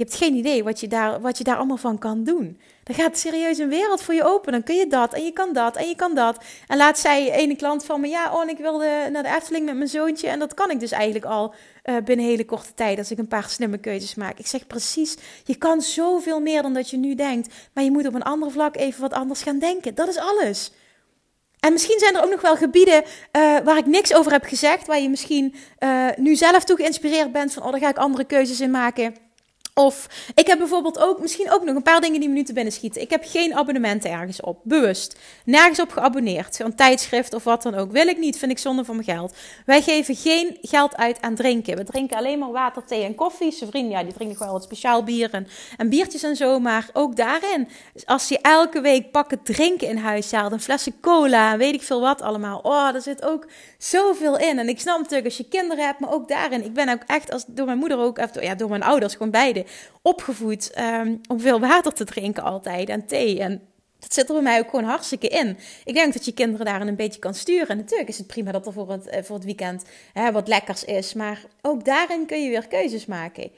[0.00, 2.60] Je hebt geen idee wat je, daar, wat je daar allemaal van kan doen.
[2.82, 4.52] Dan gaat serieus een wereld voor je open.
[4.52, 6.44] Dan kun je dat en je kan dat en je kan dat.
[6.66, 9.64] En laat zij ene klant van me, ja, oh, en ik wilde naar de Efteling
[9.64, 10.28] met mijn zoontje.
[10.28, 13.28] En dat kan ik dus eigenlijk al uh, binnen hele korte tijd als ik een
[13.28, 14.38] paar slimme keuzes maak.
[14.38, 17.54] Ik zeg precies, je kan zoveel meer dan dat je nu denkt.
[17.74, 19.94] Maar je moet op een ander vlak even wat anders gaan denken.
[19.94, 20.72] Dat is alles.
[21.58, 24.86] En misschien zijn er ook nog wel gebieden uh, waar ik niks over heb gezegd.
[24.86, 28.24] Waar je misschien uh, nu zelf toe geïnspireerd bent van, oh, daar ga ik andere
[28.24, 29.14] keuzes in maken.
[29.74, 32.52] Of ik heb bijvoorbeeld ook, misschien ook nog een paar dingen die me nu te
[32.52, 33.00] binnen schieten.
[33.00, 35.18] Ik heb geen abonnementen ergens op, bewust.
[35.44, 36.58] Nergens op geabonneerd.
[36.58, 37.92] Een tijdschrift of wat dan ook.
[37.92, 39.34] Wil ik niet, vind ik zonde van mijn geld.
[39.66, 41.76] Wij geven geen geld uit aan drinken.
[41.76, 43.52] We drinken alleen maar water, thee en koffie.
[43.52, 45.46] Zijn vrienden, ja, die drinken gewoon wat speciaal bier en,
[45.76, 46.58] en biertjes en zo.
[46.58, 47.68] Maar ook daarin,
[48.04, 52.00] als je elke week pakken drinken in huis haalt, een flessen cola, weet ik veel
[52.00, 52.58] wat allemaal.
[52.58, 53.46] Oh, daar zit ook
[53.78, 54.58] zoveel in.
[54.58, 56.64] En ik snap natuurlijk als je kinderen hebt, maar ook daarin.
[56.64, 59.59] Ik ben ook echt, als, door mijn moeder ook, ja, door mijn ouders, gewoon beide
[60.02, 63.40] opgevoed um, om veel water te drinken altijd en thee.
[63.40, 63.62] En
[63.98, 65.58] dat zit er bij mij ook gewoon hartstikke in.
[65.84, 67.68] Ik denk dat je kinderen daarin een beetje kan sturen.
[67.68, 70.48] En natuurlijk is het prima dat er voor het, eh, voor het weekend hè, wat
[70.48, 71.14] lekkers is.
[71.14, 73.50] Maar ook daarin kun je weer keuzes maken.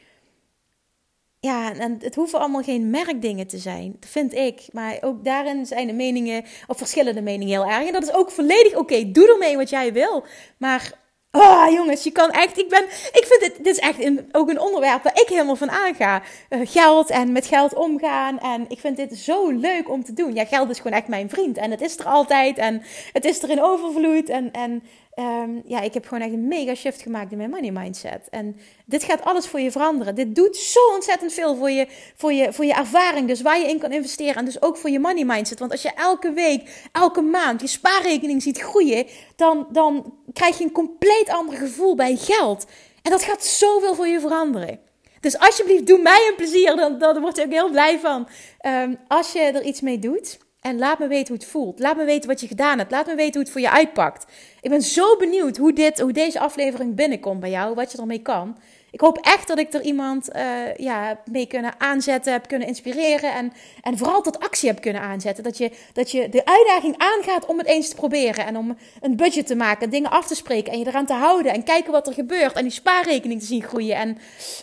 [1.41, 4.63] Ja, en het hoeven allemaal geen merkdingen te zijn, vind ik.
[4.73, 7.87] Maar ook daarin zijn de meningen, of verschillende meningen heel erg.
[7.87, 9.11] En dat is ook volledig oké.
[9.11, 10.25] Doe ermee wat jij wil.
[10.57, 10.93] Maar
[11.35, 12.59] Oh, jongens, je kan echt.
[12.59, 12.85] Ik ben.
[13.13, 13.57] Ik vind dit.
[13.57, 16.23] Dit is echt een, ook een onderwerp waar ik helemaal van aanga.
[16.51, 18.39] Uh, geld en met geld omgaan.
[18.39, 20.35] En ik vind dit zo leuk om te doen.
[20.35, 21.57] Ja, geld is gewoon echt mijn vriend.
[21.57, 22.59] En het is er altijd.
[22.59, 24.29] En het is er in overvloed.
[24.29, 24.83] En, en
[25.15, 28.29] Um, ja, ik heb gewoon echt een mega shift gemaakt in mijn money mindset.
[28.31, 28.57] En
[28.87, 30.15] dit gaat alles voor je veranderen.
[30.15, 31.87] Dit doet zo ontzettend veel voor je,
[32.17, 33.29] voor je, voor je ervaring.
[33.29, 34.35] Dus waar je in kan investeren.
[34.35, 35.59] En dus ook voor je money mindset.
[35.59, 39.07] Want als je elke week, elke maand je spaarrekening ziet groeien.
[39.37, 42.67] Dan, dan krijg je een compleet ander gevoel bij geld.
[43.03, 44.81] En dat gaat zoveel voor je veranderen.
[45.21, 46.77] Dus alsjeblieft, doe mij een plezier.
[46.77, 48.29] Dan, dan word ik ook heel blij van.
[48.67, 50.39] Um, als je er iets mee doet.
[50.63, 51.79] En laat me weten hoe het voelt.
[51.79, 52.91] Laat me weten wat je gedaan hebt.
[52.91, 54.27] Laat me weten hoe het voor je uitpakt.
[54.61, 57.75] Ik ben zo benieuwd hoe, dit, hoe deze aflevering binnenkomt bij jou.
[57.75, 58.57] Wat je ermee kan.
[58.91, 63.35] Ik hoop echt dat ik er iemand uh, ja, mee kunnen aanzetten, heb kunnen inspireren.
[63.35, 63.53] En,
[63.83, 65.45] en vooral tot actie heb kunnen aanzetten.
[65.45, 68.47] Dat je, dat je de uitdaging aangaat om het eens te proberen.
[68.47, 71.53] En om een budget te maken, dingen af te spreken en je eraan te houden.
[71.53, 72.53] En kijken wat er gebeurt.
[72.53, 73.97] En die spaarrekening te zien groeien.
[73.97, 74.19] En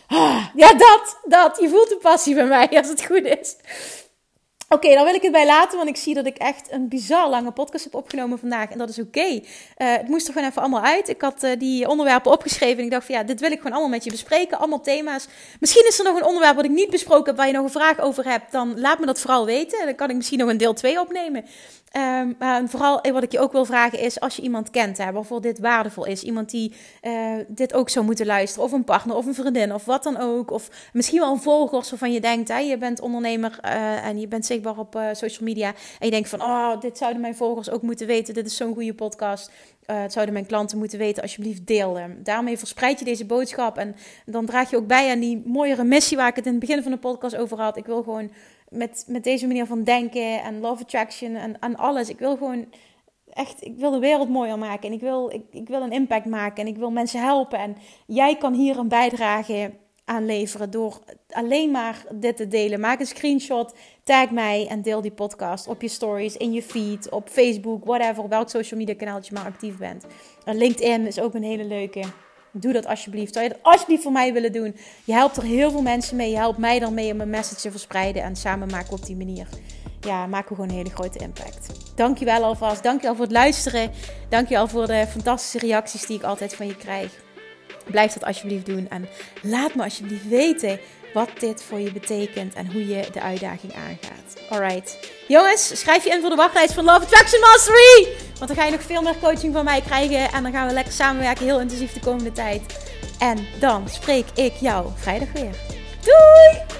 [0.08, 1.58] ah, ja, dat, dat.
[1.62, 3.56] Je voelt de passie bij mij als het goed is.
[4.72, 7.30] Oké, dan wil ik het bij laten, want ik zie dat ik echt een bizar
[7.30, 8.70] lange podcast heb opgenomen vandaag.
[8.70, 9.26] En dat is oké.
[9.30, 9.42] Uh,
[9.76, 11.10] het moest er gewoon even allemaal uit.
[11.10, 13.72] Ik had uh, die onderwerpen opgeschreven en ik dacht van ja, dit wil ik gewoon
[13.72, 14.58] allemaal met je bespreken.
[14.58, 15.28] Allemaal thema's.
[15.60, 17.70] Misschien is er nog een onderwerp wat ik niet besproken heb, waar je nog een
[17.70, 18.52] vraag over hebt.
[18.52, 19.86] Dan laat me dat vooral weten.
[19.86, 21.46] Dan kan ik misschien nog een deel 2 opnemen.
[21.98, 25.12] Um, maar vooral wat ik je ook wil vragen is, als je iemand kent hè,
[25.12, 29.16] waarvoor dit waardevol is, iemand die uh, dit ook zou moeten luisteren, of een partner
[29.16, 32.48] of een vriendin of wat dan ook, of misschien wel een volgers waarvan je denkt,
[32.48, 35.68] hè, je bent ondernemer uh, en je bent zichtbaar op social media
[36.00, 38.74] en je denkt van, oh, dit zouden mijn volgers ook moeten weten, dit is zo'n
[38.74, 39.52] goede podcast,
[39.86, 42.20] het zouden mijn klanten moeten weten, alsjeblieft deel hem.
[42.24, 46.18] Daarmee verspreid je deze boodschap en dan draag je ook bij aan die mooiere missie
[46.18, 47.78] waar ik het in het begin van de podcast over had.
[47.78, 48.32] Ik wil gewoon
[48.70, 52.10] met, met deze manier van denken en love attraction en, en alles.
[52.10, 52.66] Ik wil gewoon
[53.30, 56.26] echt, ik wil de wereld mooier maken en ik wil, ik, ik wil een impact
[56.26, 57.60] maken en ik wil mensen helpen.
[57.60, 59.72] En jij kan hier een bijdrage
[60.06, 61.00] aan leveren door
[61.30, 62.80] alleen maar dit te delen.
[62.80, 67.10] Maak een screenshot, tag mij en deel die podcast op je stories, in je feed,
[67.10, 70.06] op Facebook, whatever, welk social media kanaaltje maar actief bent.
[70.46, 72.04] En LinkedIn is ook een hele leuke.
[72.52, 73.34] Doe dat alsjeblieft.
[73.34, 74.76] Zou je dat alsjeblieft voor mij willen doen?
[75.04, 76.30] Je helpt er heel veel mensen mee.
[76.30, 78.24] Je helpt mij dan mee om mijn message te verspreiden.
[78.24, 79.48] En samen maken we op die manier,
[80.00, 81.68] ja, maken we gewoon een hele grote impact.
[81.96, 82.84] Dankjewel alvast.
[82.84, 83.92] Dankjewel voor het luisteren.
[84.30, 87.12] Dankjewel voor de fantastische reacties die ik altijd van je krijg.
[87.86, 88.90] Blijf dat alsjeblieft doen.
[88.90, 89.08] En
[89.42, 90.80] laat me alsjeblieft weten
[91.14, 94.42] wat dit voor je betekent en hoe je de uitdaging aangaat.
[94.50, 94.98] Alright.
[95.28, 98.08] Jongens, schrijf je in voor de wachtlijst van Love Attraction Mastery.
[98.38, 100.32] Want dan ga je nog veel meer coaching van mij krijgen.
[100.32, 102.62] En dan gaan we lekker samenwerken, heel intensief de komende tijd.
[103.20, 105.56] En dan spreek ik jou vrijdag weer.
[106.02, 106.78] Doei!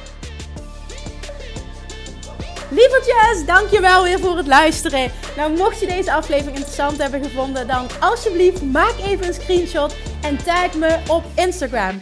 [2.72, 5.12] Lievertjes, dankjewel weer voor het luisteren.
[5.38, 10.44] Nou, mocht je deze aflevering interessant hebben gevonden, dan alsjeblieft maak even een screenshot en
[10.44, 12.02] tag me op Instagram.